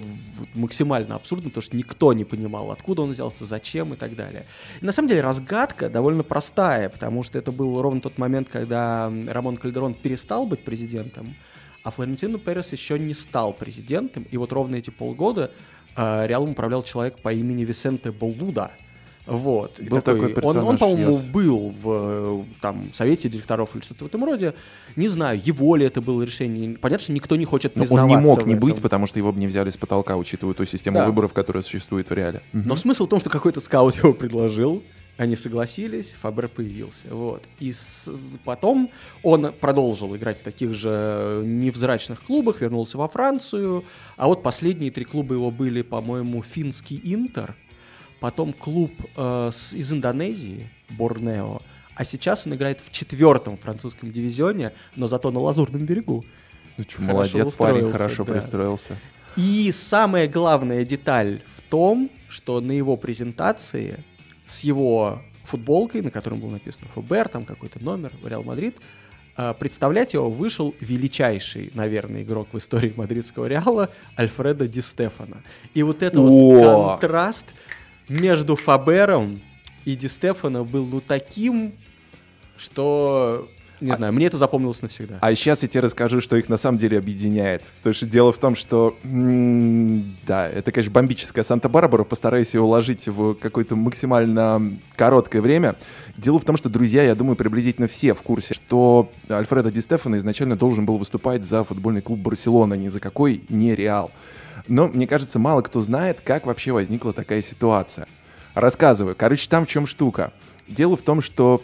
[0.54, 4.44] максимально абсурдно, потому что никто никто не понимал, откуда он взялся, зачем и так далее.
[4.80, 9.12] И на самом деле разгадка довольно простая, потому что это был ровно тот момент, когда
[9.28, 11.34] Рамон Кальдерон перестал быть президентом,
[11.82, 15.50] а Флорентино Перес еще не стал президентом, и вот ровно эти полгода
[15.96, 18.70] э, Реалом управлял человек по имени Висенте Боллуда–
[19.28, 19.78] вот.
[19.78, 21.30] Был такой, такой он, он, по-моему, yes.
[21.30, 24.54] был в там, совете директоров или что-то в этом роде.
[24.96, 26.78] Не знаю, его ли это было решение.
[26.78, 29.38] Понятно, что никто не хочет Но он не мог не быть, потому что его бы
[29.38, 31.06] не взяли с потолка, учитывая ту систему да.
[31.06, 32.40] выборов, которая существует в реале.
[32.54, 32.76] Но угу.
[32.76, 34.82] смысл в том, что какой-то скаут его предложил,
[35.18, 37.08] они согласились, Фабер появился.
[37.10, 37.42] Вот.
[37.60, 38.10] И с,
[38.44, 38.90] потом
[39.22, 43.84] он продолжил играть в таких же невзрачных клубах, вернулся во Францию.
[44.16, 47.54] А вот последние три клуба его были, по-моему, финский Интер–
[48.20, 51.62] потом клуб э, с, из Индонезии, Борнео,
[51.94, 56.24] а сейчас он играет в четвертом французском дивизионе, но зато на Лазурном берегу.
[56.76, 58.34] Ну что, молодец, парень, хорошо да.
[58.34, 58.96] пристроился.
[59.36, 63.98] И самая главная деталь в том, что на его презентации
[64.46, 68.78] с его футболкой, на котором было написано ФБР, там какой-то номер, Реал Мадрид,
[69.36, 75.42] э, представлять его вышел величайший, наверное, игрок в истории мадридского Реала Альфредо Ди Стефано.
[75.74, 77.46] И вот это вот контраст
[78.08, 79.40] между Фабером
[79.84, 81.72] и Ди Стефано был ну таким,
[82.56, 83.48] что
[83.80, 85.18] не а, знаю, мне это запомнилось навсегда.
[85.20, 87.70] А сейчас я тебе расскажу, что их на самом деле объединяет.
[87.78, 93.34] Потому что дело в том, что, да, это, конечно, бомбическая Санта-Барбара, постараюсь ее уложить в
[93.34, 95.76] какое-то максимально короткое время.
[96.16, 100.16] Дело в том, что, друзья, я думаю, приблизительно все в курсе, что Альфредо Ди Стефано
[100.16, 104.10] изначально должен был выступать за футбольный клуб Барселона, ни за какой не Реал.
[104.68, 108.06] Но, мне кажется, мало кто знает, как вообще возникла такая ситуация.
[108.54, 109.16] Рассказываю.
[109.16, 110.32] Короче, там в чем штука.
[110.66, 111.62] Дело в том, что,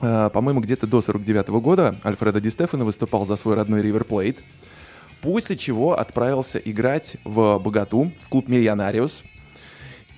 [0.00, 4.04] э, по-моему, где-то до 49 -го года Альфредо Ди Стефано выступал за свой родной Ривер
[4.04, 4.38] Плейт,
[5.22, 9.24] после чего отправился играть в Богату, в клуб Миллионариус.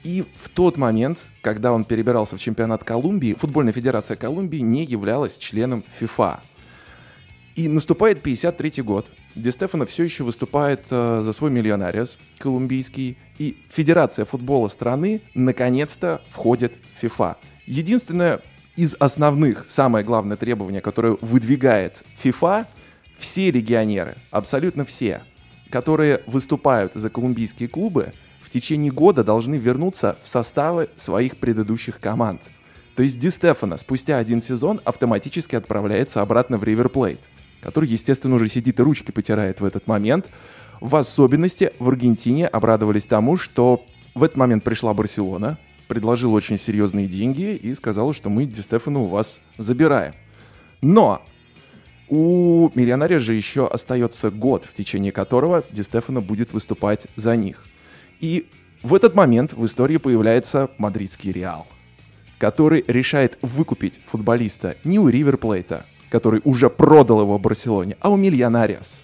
[0.03, 5.37] И в тот момент, когда он перебирался в чемпионат Колумбии, футбольная федерация Колумбии не являлась
[5.37, 6.41] членом ФИФА.
[7.57, 9.11] И наступает 53 год.
[9.35, 13.17] Ди Стефано все еще выступает э, за свой миллионариас колумбийский.
[13.39, 17.39] И Федерация футбола страны наконец-то входит в ФИФА.
[17.65, 18.43] Единственное
[18.77, 22.67] из основных, самое главное требование, которое выдвигает ФИФА,
[23.17, 25.23] все легионеры, абсолютно все,
[25.71, 32.43] которые выступают за колумбийские клубы, в течение года должны вернуться в составы своих предыдущих команд.
[32.97, 37.21] То есть Ди Стефано спустя один сезон автоматически отправляется обратно в Ривер Плейт–
[37.67, 40.29] который, естественно, уже сидит и ручки потирает в этот момент.
[40.81, 45.59] В особенности в Аргентине обрадовались тому, что в этот момент пришла Барселона,
[45.89, 50.15] предложила очень серьезные деньги и сказала, что мы Ди Стефана у вас забираем.
[50.81, 51.23] Но
[52.09, 57.65] у Миллионария же еще остается год, в течение которого Ди Стефано будет выступать за них.
[58.21, 58.47] И
[58.85, 61.67] в этот момент в истории появляется мадридский Реал,
[62.39, 69.03] который решает выкупить футболиста не у Риверплейта, который уже продал его Барселоне, а у Мильонариас.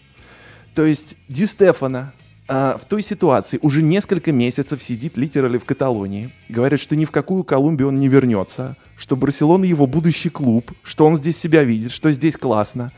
[0.74, 2.12] То есть Ди Стефана
[2.48, 7.10] а, в той ситуации уже несколько месяцев сидит литерали в Каталонии, говорит, что ни в
[7.10, 11.92] какую Колумбию он не вернется, что Барселона его будущий клуб, что он здесь себя видит,
[11.92, 12.92] что здесь классно.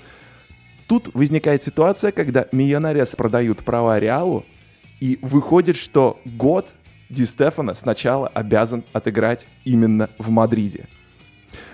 [0.87, 4.45] Тут возникает ситуация, когда Миллионариас продают права Реалу,
[5.01, 6.67] и выходит, что год
[7.11, 10.89] Ди Стефана сначала обязан отыграть именно в Мадриде.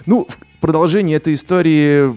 [0.07, 2.17] Ну, в продолжении этой истории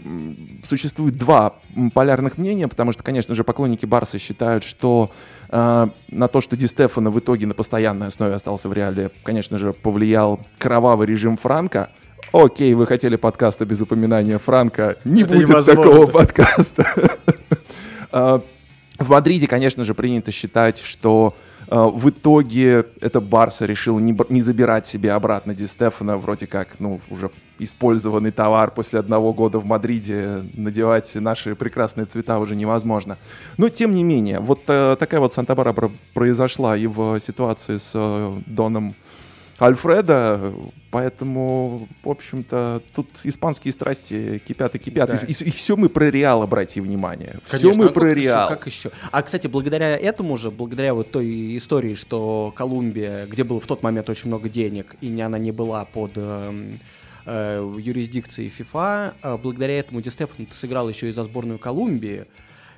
[0.65, 1.55] существует два
[1.93, 5.11] полярных мнения, потому что, конечно же, поклонники Барса считают, что
[5.49, 9.57] э, на то, что Ди Стефано в итоге на постоянной основе остался в реале, конечно
[9.57, 11.89] же, повлиял кровавый режим Франка.
[12.31, 15.83] Окей, вы хотели подкаста без упоминания Франка, не Это будет невозможно.
[15.83, 16.87] такого подкаста.
[18.11, 18.41] А,
[18.99, 21.35] В Мадриде, конечно же, принято считать, что
[21.67, 26.79] э, в итоге это Барса решил не, не забирать себе обратно Ди Стефана, вроде как,
[26.79, 33.17] ну, уже использованный товар после одного года в Мадриде, надевать наши прекрасные цвета уже невозможно.
[33.57, 38.33] Но, тем не менее, вот э, такая вот Санта-Барбара произошла и в ситуации с э,
[38.45, 38.95] Доном
[39.61, 40.53] Альфреда,
[40.89, 45.09] поэтому, в общем-то, тут испанские страсти кипят и кипят.
[45.09, 45.15] Да.
[45.15, 47.39] И, и, и все мы про Реал, обрати внимание.
[47.49, 48.47] Конечно, все мы а про Реал.
[48.47, 48.91] Еще, как еще?
[49.11, 53.83] А, кстати, благодаря этому же, благодаря вот той истории, что Колумбия, где было в тот
[53.83, 56.11] момент очень много денег, и она не была под...
[56.15, 56.51] Э,
[57.25, 59.13] э, юрисдикции ФИФА.
[59.21, 62.25] Э, благодаря этому Ди Стефан сыграл еще и за сборную Колумбии.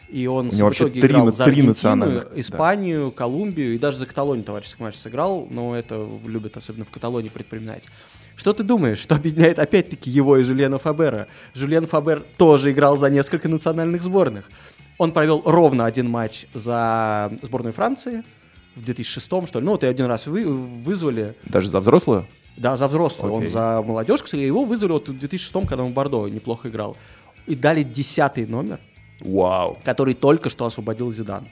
[0.09, 3.11] И он в итоге три, играл за Аргентину, Испанию, да.
[3.11, 7.83] Колумбию и даже за Каталонию товарищеский матч сыграл, но это любят особенно в Каталонии предпринимать.
[8.35, 11.27] Что ты думаешь, что объединяет опять-таки его и Жюльена Фабера?
[11.53, 14.49] Жюльен Фабер тоже играл за несколько национальных сборных.
[14.97, 18.23] Он провел ровно один матч за сборную Франции
[18.75, 19.65] в 2006 что ли.
[19.65, 21.35] Ну, вот и один раз вы, вызвали.
[21.45, 22.27] Даже за взрослую?
[22.57, 23.33] Да, за взрослую.
[23.33, 23.37] Okay.
[23.37, 26.95] Он за молодежь, кстати, его вызвали вот в 2006 когда он в Бордо неплохо играл.
[27.47, 28.79] И дали десятый номер–
[29.21, 29.77] Вау.
[29.83, 31.47] Который только что освободил Зидан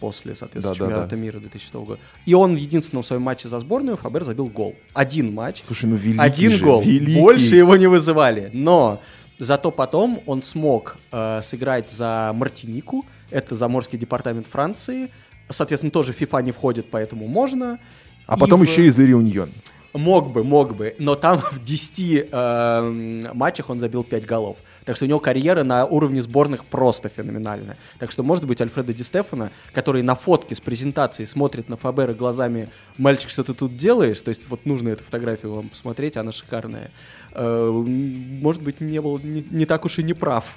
[0.00, 1.22] после, соответственно, да, чемпионата да, да.
[1.22, 1.98] мира 2006 года.
[2.24, 4.76] И он в единственном своем матче за сборную Фабер забил гол.
[4.94, 5.62] Один матч.
[5.66, 6.82] Слушай, ну великий Один же, гол.
[6.82, 7.20] Великий.
[7.20, 8.50] Больше его не вызывали.
[8.52, 9.00] Но
[9.38, 13.06] зато потом он смог э, сыграть за Мартинику.
[13.30, 15.10] Это заморский департамент Франции.
[15.48, 17.80] Соответственно, тоже FIFA не входит, поэтому можно.
[18.26, 18.62] А и потом в...
[18.68, 19.50] еще и за Реуньон.
[19.94, 24.58] Мог бы, мог бы, но там в 10 э, матчах он забил 5 голов.
[24.84, 27.76] Так что у него карьера на уровне сборных просто феноменальная.
[27.98, 32.12] Так что, может быть, Альфредо Ди Стефано, который на фотке с презентацией смотрит на Фабера
[32.12, 32.68] глазами
[32.98, 36.90] «Мальчик, что ты тут делаешь?» То есть вот нужно эту фотографию вам посмотреть, она шикарная.
[37.32, 40.56] Э, может быть, не был не, не так уж и не прав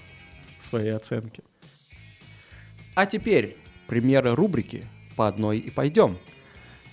[0.59, 1.41] в своей оценке.
[2.95, 3.57] А теперь
[3.87, 6.17] примеры рубрики «По одной и пойдем».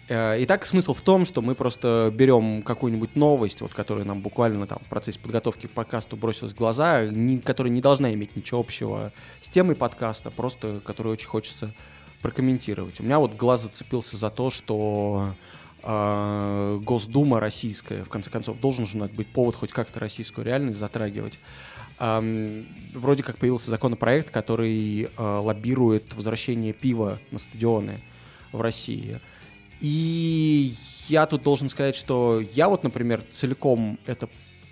[0.09, 4.67] Э, итак, смысл в том, что мы просто берем какую-нибудь новость, вот, которая нам буквально
[4.67, 8.61] там в процессе подготовки к подкасту бросилась в глаза, не, которая не должна иметь ничего
[8.61, 11.75] общего с темой подкаста, просто которую очень хочется
[12.23, 13.01] прокомментировать.
[13.01, 15.35] У меня вот глаз зацепился за то, что
[15.83, 21.39] э, Госдума российская, в конце концов, должен же быть повод хоть как-то российскую реальность затрагивать.
[22.01, 28.01] Эм, вроде как появился законопроект, который э, лоббирует возвращение пива на стадионы
[28.53, 29.21] в России.
[29.81, 30.75] И
[31.09, 34.29] я тут должен сказать, что я вот, например, целиком это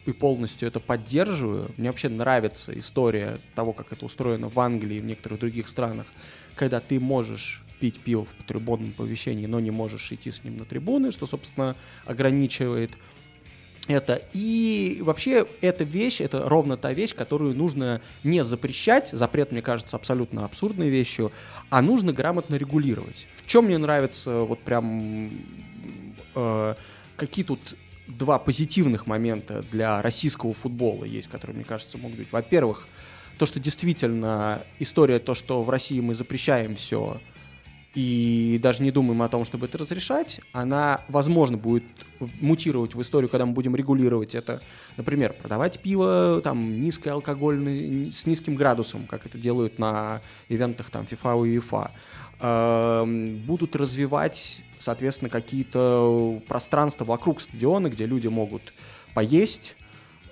[0.07, 1.70] и полностью это поддерживаю.
[1.76, 6.07] Мне вообще нравится история того, как это устроено в Англии и в некоторых других странах,
[6.54, 10.64] когда ты можешь пить пиво в трибунном помещении, но не можешь идти с ним на
[10.64, 12.92] трибуны, что, собственно, ограничивает
[13.86, 14.22] это.
[14.32, 19.96] И вообще эта вещь, это ровно та вещь, которую нужно не запрещать, запрет, мне кажется,
[19.96, 21.32] абсолютно абсурдной вещью,
[21.70, 23.28] а нужно грамотно регулировать.
[23.47, 25.30] Чем мне нравится вот прям
[26.34, 26.74] э,
[27.16, 27.61] какие тут
[28.07, 32.28] два позитивных момента для российского футбола есть, которые, мне кажется, могут быть.
[32.30, 32.86] Во-первых,
[33.38, 37.20] то, что действительно история, то, что в России мы запрещаем все,
[37.97, 41.82] и даже не думаем о том, чтобы это разрешать, она, возможно, будет
[42.42, 44.61] мутировать в историю, когда мы будем регулировать это.
[44.99, 50.20] Например, продавать пиво там низкоалкогольное, с низким градусом, как это делают на
[50.51, 51.90] ивентах там FIFA и UEFA.
[52.40, 58.74] Эм, будут развивать, соответственно, какие-то пространства вокруг стадиона, где люди могут
[59.14, 59.74] поесть,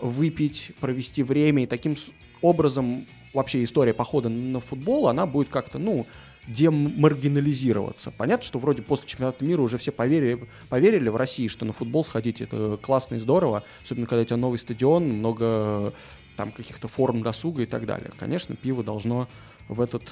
[0.02, 1.96] выпить, провести время, и таким
[2.42, 6.06] образом вообще история похода на футбол, она будет как-то, ну,
[6.46, 8.10] демаргинализироваться.
[8.10, 12.04] Понятно, что вроде после чемпионата мира уже все поверили, поверили в России, что на футбол
[12.04, 15.92] сходить это классно и здорово, особенно когда у тебя новый стадион, много
[16.36, 18.10] там каких-то форм досуга и так далее.
[18.18, 19.28] Конечно, пиво должно
[19.68, 20.02] в этот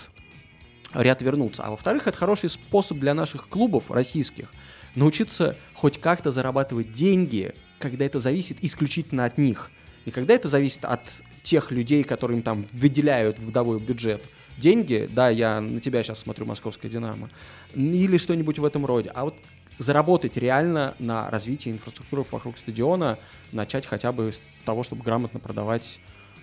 [0.94, 1.64] ряд вернуться.
[1.64, 4.52] А во-вторых, это хороший способ для наших клубов российских
[4.94, 9.70] научиться хоть как-то зарабатывать деньги, когда это зависит исключительно от них.
[10.04, 11.02] И когда это зависит от
[11.42, 14.22] тех людей, которым там выделяют в годовой бюджет–
[14.58, 17.28] деньги, да, я на тебя сейчас смотрю, московская «Динамо»,
[17.74, 19.34] или что-нибудь в этом роде, а вот
[19.78, 23.18] заработать реально на развитии инфраструктуры вокруг стадиона,
[23.52, 26.00] начать хотя бы с того, чтобы грамотно продавать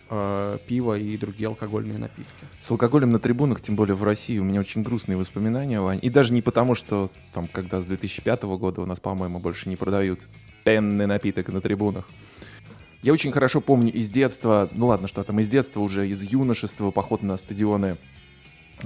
[0.09, 2.45] э, пиво и другие алкогольные напитки.
[2.57, 5.99] С алкоголем на трибунах, тем более в России, у меня очень грустные воспоминания, Вань.
[6.01, 9.75] И даже не потому, что там, когда с 2005 года у нас, по-моему, больше не
[9.75, 10.21] продают
[10.63, 12.05] пенный напиток на трибунах.
[13.01, 16.91] Я очень хорошо помню из детства, ну ладно, что там из детства уже, из юношества,
[16.91, 17.97] поход на стадионы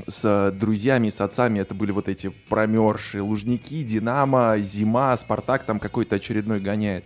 [0.07, 6.17] с друзьями, с отцами, это были вот эти промерзшие лужники, Динамо, Зима, Спартак там какой-то
[6.17, 7.05] очередной гоняет.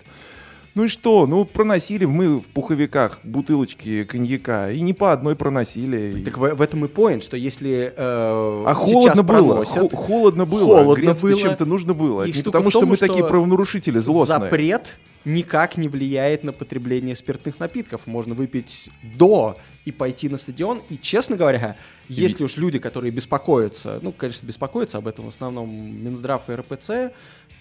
[0.77, 1.25] Ну и что?
[1.25, 6.21] Ну, проносили мы в пуховиках бутылочки коньяка, и не по одной проносили.
[6.23, 10.83] Так в, в этом и поинт, что если э, А холодно было, проносят, холодно было,
[10.83, 11.39] холодно было.
[11.39, 12.25] чем-то нужно было.
[12.25, 14.39] И Не потому в что том, мы что такие правонарушители злостные.
[14.39, 18.05] запрет никак не влияет на потребление спиртных напитков.
[18.05, 20.81] Можно выпить до и пойти на стадион.
[20.89, 21.75] И, честно говоря,
[22.07, 26.89] если уж люди, которые беспокоятся, ну, конечно, беспокоятся об этом в основном Минздрав и РПЦ,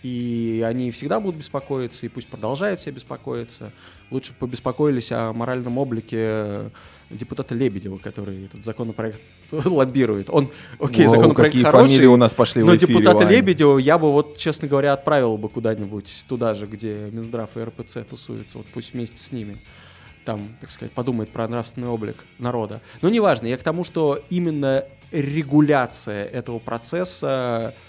[0.03, 3.73] и они всегда будут беспокоиться, и пусть продолжают себя беспокоиться.
[4.11, 6.71] Лучше побеспокоились о моральном облике
[7.11, 9.21] депутата Лебедева, который этот законопроект
[9.51, 10.29] лоббирует.
[10.31, 10.49] Он,
[10.79, 13.33] окей, Воу, законопроект какие хороший, фамилии у нас пошли в но эфире, депутата Вань.
[13.33, 17.99] Лебедева я бы вот, честно говоря, отправил бы куда-нибудь туда же, где Минздрав и РПЦ
[18.09, 19.59] тусуются, вот пусть вместе с ними
[20.25, 22.81] там, так сказать, подумает про нравственный облик народа.
[23.01, 27.86] Но неважно, я к тому, что именно регуляция этого процесса э,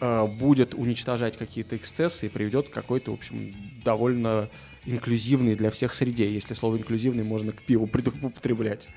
[0.00, 3.54] будет уничтожать какие-то эксцессы и приведет к какой-то, в общем,
[3.84, 4.48] довольно
[4.86, 7.84] инклюзивной для всех среде, если слово инклюзивный можно к пиву
[8.22, 8.88] употреблять.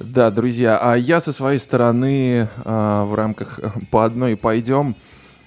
[0.00, 4.94] Да, друзья, а я со своей стороны а, в рамках э, по одной пойдем.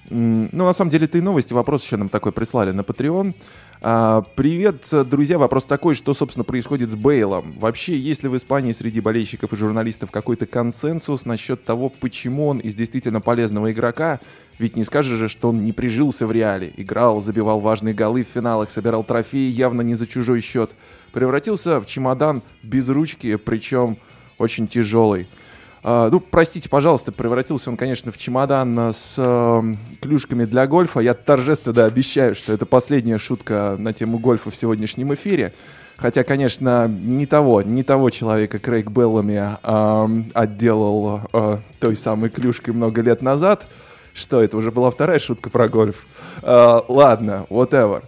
[0.10, 3.34] Ну, на самом деле, ты новости, вопрос еще нам такой прислали на Patreon.
[3.84, 7.56] А, Привет, друзья, вопрос такой, что, собственно, происходит с Бейлом?
[7.58, 12.60] Вообще, есть ли в Испании среди болельщиков и журналистов какой-то консенсус насчет того, почему он
[12.60, 14.20] из действительно полезного игрока,
[14.60, 18.28] ведь не скажешь же, что он не прижился в реале, играл, забивал важные голы в
[18.28, 20.70] финалах, собирал трофеи явно не за чужой счет,
[21.12, 23.98] превратился в чемодан без ручки, причем
[24.38, 25.26] очень тяжелый.
[25.84, 29.62] А, ну, простите, пожалуйста, превратился он, конечно, в чемодан а, с э,
[30.00, 31.00] клюшками для гольфа.
[31.00, 35.54] Я торжественно обещаю, что это последняя шутка на тему гольфа в сегодняшнем эфире.
[35.98, 42.74] Хотя, конечно, не того, не того человека Крейг Беллами а, отделал а, той самой клюшкой
[42.74, 43.68] много лет назад.
[44.14, 46.06] Что это уже была вторая шутка про гольф?
[46.44, 48.04] А, ладно, whatever.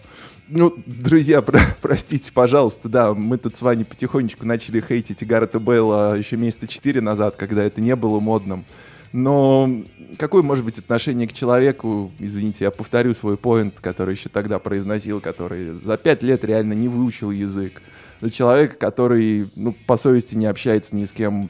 [0.50, 6.18] Ну, друзья, про- простите, пожалуйста, да, мы тут с вами потихонечку начали хейтить Гаррета Бейла
[6.18, 8.66] еще месяца четыре назад, когда это не было модным.
[9.14, 9.70] Но
[10.18, 15.22] какое может быть отношение к человеку, извините, я повторю свой поинт, который еще тогда произносил,
[15.22, 17.82] который за пять лет реально не выучил язык.
[18.22, 21.50] За человека, который, ну, по совести не общается ни с кем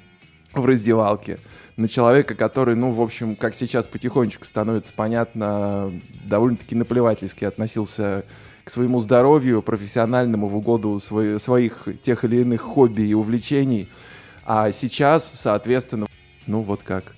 [0.54, 1.40] в раздевалке.
[1.78, 5.92] На человека, который, ну, в общем, как сейчас потихонечку становится понятно,
[6.26, 13.02] довольно-таки наплевательски относился к своему здоровью профессиональному в угоду свой- своих тех или иных хобби
[13.02, 13.90] и увлечений.
[14.46, 16.08] А сейчас, соответственно,
[16.48, 17.16] ну вот как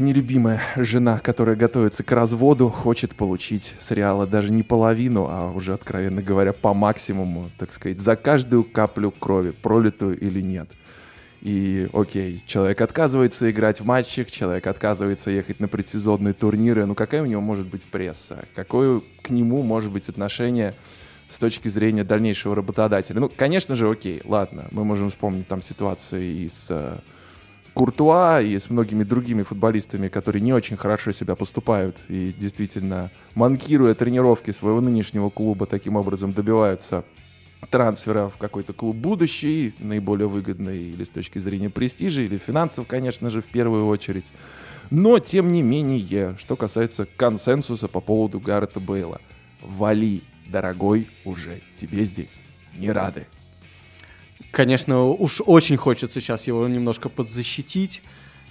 [0.00, 5.74] нелюбимая жена, которая готовится к разводу, хочет получить с Реала даже не половину, а уже,
[5.74, 10.70] откровенно говоря, по максимуму, так сказать, за каждую каплю крови, пролитую или нет.
[11.42, 16.84] И, окей, человек отказывается играть в матчах, человек отказывается ехать на предсезонные турниры.
[16.84, 18.44] Ну, какая у него может быть пресса?
[18.54, 20.74] Какое к нему может быть отношение
[21.30, 23.20] с точки зрения дальнейшего работодателя?
[23.20, 26.98] Ну, конечно же, окей, ладно, мы можем вспомнить там ситуации и с э,
[27.72, 33.94] Куртуа, и с многими другими футболистами, которые не очень хорошо себя поступают и действительно, манкируя
[33.94, 37.04] тренировки своего нынешнего клуба, таким образом добиваются
[37.68, 43.30] трансфера в какой-то клуб будущий, наиболее выгодный или с точки зрения престижа, или финансов, конечно
[43.30, 44.26] же, в первую очередь.
[44.90, 49.20] Но, тем не менее, что касается консенсуса по поводу Гаррета Бейла.
[49.62, 52.42] Вали, дорогой, уже тебе здесь
[52.76, 53.26] не рады.
[54.50, 58.02] Конечно, уж очень хочется сейчас его немножко подзащитить.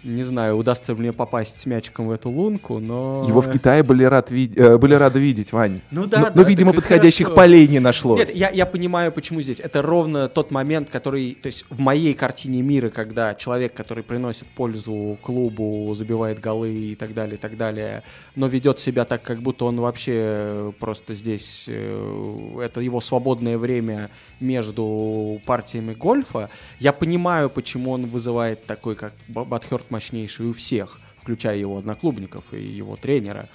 [0.04, 3.26] Не знаю, удастся мне попасть с мячиком в эту лунку, но...
[3.28, 5.82] Его в Китае были, рад вид- э, были рады видеть, Вань.
[5.92, 7.36] Ну да, но, да, но, видимо, подходящих хорошо.
[7.36, 8.20] полей не нашлось.
[8.20, 9.60] Нет, я, я понимаю, почему здесь.
[9.60, 14.48] Это ровно тот момент, который, то есть в моей картине мира, когда человек, который приносит
[14.48, 18.04] пользу клубу, забивает голы и так далее, и так далее,
[18.36, 24.10] но ведет себя так, как будто он вообще просто здесь, э, это его свободное время
[24.40, 26.50] между партиями гольфа,
[26.80, 29.44] я понимаю, почему он вызывает такой, как Б-
[29.90, 33.50] Батхерт мощнейший у всех, включая его одноклубников и его тренера.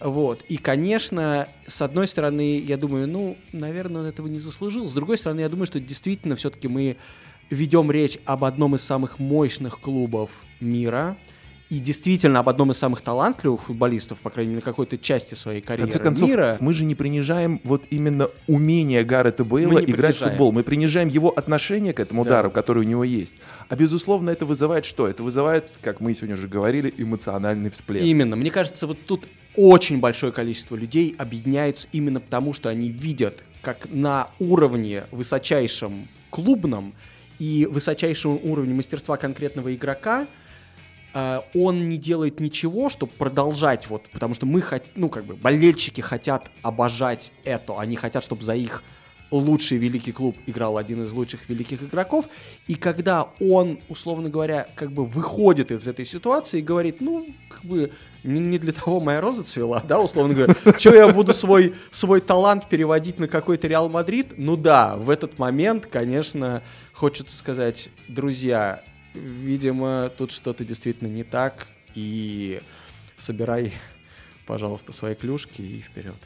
[0.00, 0.44] Вот.
[0.48, 4.88] И, конечно, с одной стороны, я думаю, ну, наверное, он этого не заслужил.
[4.88, 6.96] С другой стороны, я думаю, что действительно все-таки мы
[7.50, 10.30] ведем речь об одном из самых мощных клубов
[10.60, 11.16] мира
[11.70, 15.64] и действительно об одном из самых талантливых футболистов, по крайней мере, какой-то части своей В
[15.66, 16.56] карьеры конце концов, мира.
[16.60, 19.84] мы же не принижаем вот именно умение Гаррета Бейла играть
[20.16, 20.30] в принижаем.
[20.30, 20.52] футбол.
[20.52, 22.30] Мы принижаем его отношение к этому Да.
[22.30, 23.36] удару, который у него есть.
[23.68, 25.06] А безусловно, это вызывает что?
[25.06, 28.06] Это вызывает, как мы сегодня уже говорили, эмоциональный всплеск.
[28.06, 28.36] Именно.
[28.36, 33.88] Мне кажется, вот тут очень большое количество людей объединяются именно потому, что они видят, как
[33.90, 36.94] на уровне высочайшем клубном
[37.38, 40.26] и высочайшем уровне мастерства конкретного игрока
[41.14, 46.00] он не делает ничего, чтобы продолжать, вот, потому что мы хотим, ну, как бы, болельщики
[46.00, 48.82] хотят обожать это, они хотят, чтобы за их
[49.30, 52.26] лучший великий клуб играл один из лучших великих игроков,
[52.66, 57.64] и когда он, условно говоря, как бы выходит из этой ситуации и говорит, ну, как
[57.64, 57.92] бы,
[58.24, 62.68] не для того моя роза цвела, да, условно говоря, что я буду свой, свой талант
[62.68, 64.34] переводить на какой-то Реал Мадрид?
[64.36, 66.62] Ну да, в этот момент, конечно,
[66.92, 68.82] хочется сказать, друзья,
[69.18, 72.60] видимо, тут что-то действительно не так, и
[73.16, 73.72] собирай,
[74.46, 76.16] пожалуйста, свои клюшки и вперед.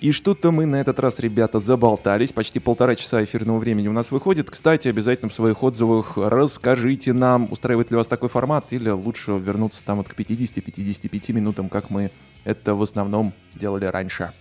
[0.00, 2.32] И что-то мы на этот раз, ребята, заболтались.
[2.32, 4.50] Почти полтора часа эфирного времени у нас выходит.
[4.50, 9.82] Кстати, обязательно в своих отзывах расскажите нам, устраивает ли вас такой формат, или лучше вернуться
[9.84, 12.10] там вот к 50-55 минутам, как мы
[12.44, 14.32] это в основном делали раньше.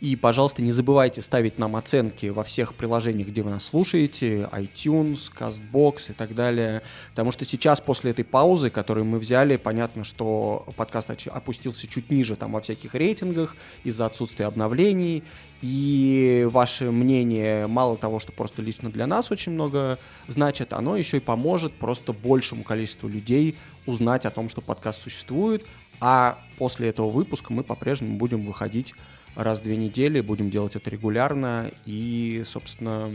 [0.00, 5.32] И, пожалуйста, не забывайте ставить нам оценки во всех приложениях, где вы нас слушаете, iTunes,
[5.34, 6.82] CastBox и так далее.
[7.10, 12.36] Потому что сейчас, после этой паузы, которую мы взяли, понятно, что подкаст опустился чуть ниже
[12.36, 15.24] там во всяких рейтингах из-за отсутствия обновлений.
[15.62, 19.98] И ваше мнение, мало того, что просто лично для нас очень много
[20.28, 23.56] значит, оно еще и поможет просто большему количеству людей
[23.86, 25.64] узнать о том, что подкаст существует.
[26.00, 28.94] А после этого выпуска мы по-прежнему будем выходить
[29.36, 33.12] раз в две недели, будем делать это регулярно, и, собственно,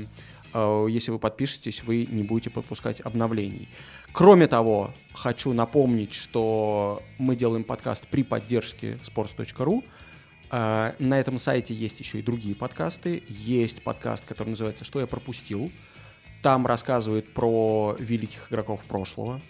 [0.53, 3.67] э, если вы подпишетесь, вы не будете пропускать обновлений.
[4.13, 9.83] Кроме того, хочу напомнить, что мы делаем подкаст при поддержке sports.ru.
[10.51, 13.23] Э, на этом сайте есть еще и другие подкасты.
[13.27, 15.71] Есть подкаст, который называется «Что я пропустил?».
[16.41, 19.41] Там рассказывают про великих игроков прошлого.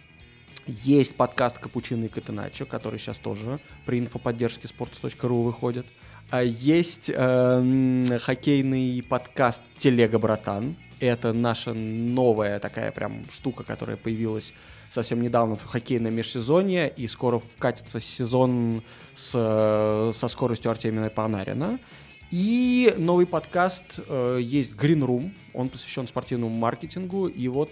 [0.68, 5.88] Есть подкаст «Капучино и Катеначо», который сейчас тоже при инфоподдержке sports.ru выходит.
[6.39, 10.77] Есть э, хоккейный подкаст «Телега, братан».
[11.01, 14.53] Это наша новая такая прям штука, которая появилась
[14.91, 18.83] совсем недавно в хоккейном межсезонье, и скоро вкатится сезон
[19.15, 19.31] с,
[20.15, 21.79] со скоростью Артемия Панарина.
[22.29, 27.71] И новый подкаст э, есть Green Room, он посвящен спортивному маркетингу, и вот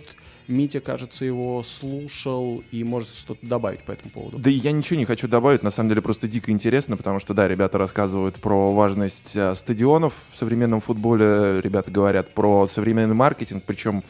[0.49, 4.39] Митя, кажется, его слушал и может что-то добавить по этому поводу.
[4.39, 7.47] Да я ничего не хочу добавить, на самом деле просто дико интересно, потому что, да,
[7.47, 14.03] ребята рассказывают про важность а, стадионов в современном футболе, ребята говорят про современный маркетинг, причем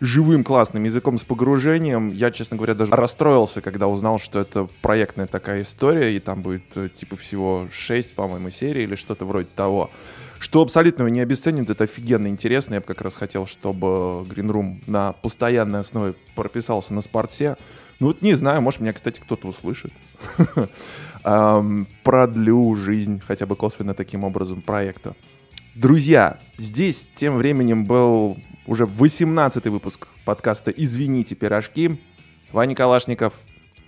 [0.00, 2.08] живым классным языком с погружением.
[2.08, 6.64] Я, честно говоря, даже расстроился, когда узнал, что это проектная такая история, и там будет
[6.76, 9.90] э, типа всего 6, по-моему, серий или что-то вроде того.
[10.38, 12.74] Что абсолютно не обесценит, это офигенно интересно.
[12.74, 13.88] Я бы как раз хотел, чтобы
[14.28, 17.56] Room на постоянной основе прописался на спорте.
[18.00, 19.92] Ну вот не знаю, может меня, кстати, кто-то услышит.
[22.02, 25.14] Продлю жизнь хотя бы косвенно таким образом проекта.
[25.74, 28.36] Друзья, здесь тем временем был
[28.66, 32.00] уже 18-й выпуск подкаста «Извините, пирожки».
[32.52, 33.34] Ваня Калашников.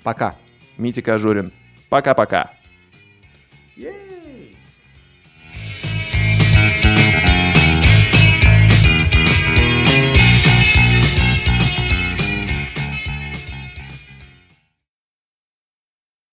[0.03, 0.37] Пока.
[0.77, 1.53] Митя Кожурин.
[1.89, 2.51] Пока-пока.
[3.77, 4.06] Yeah.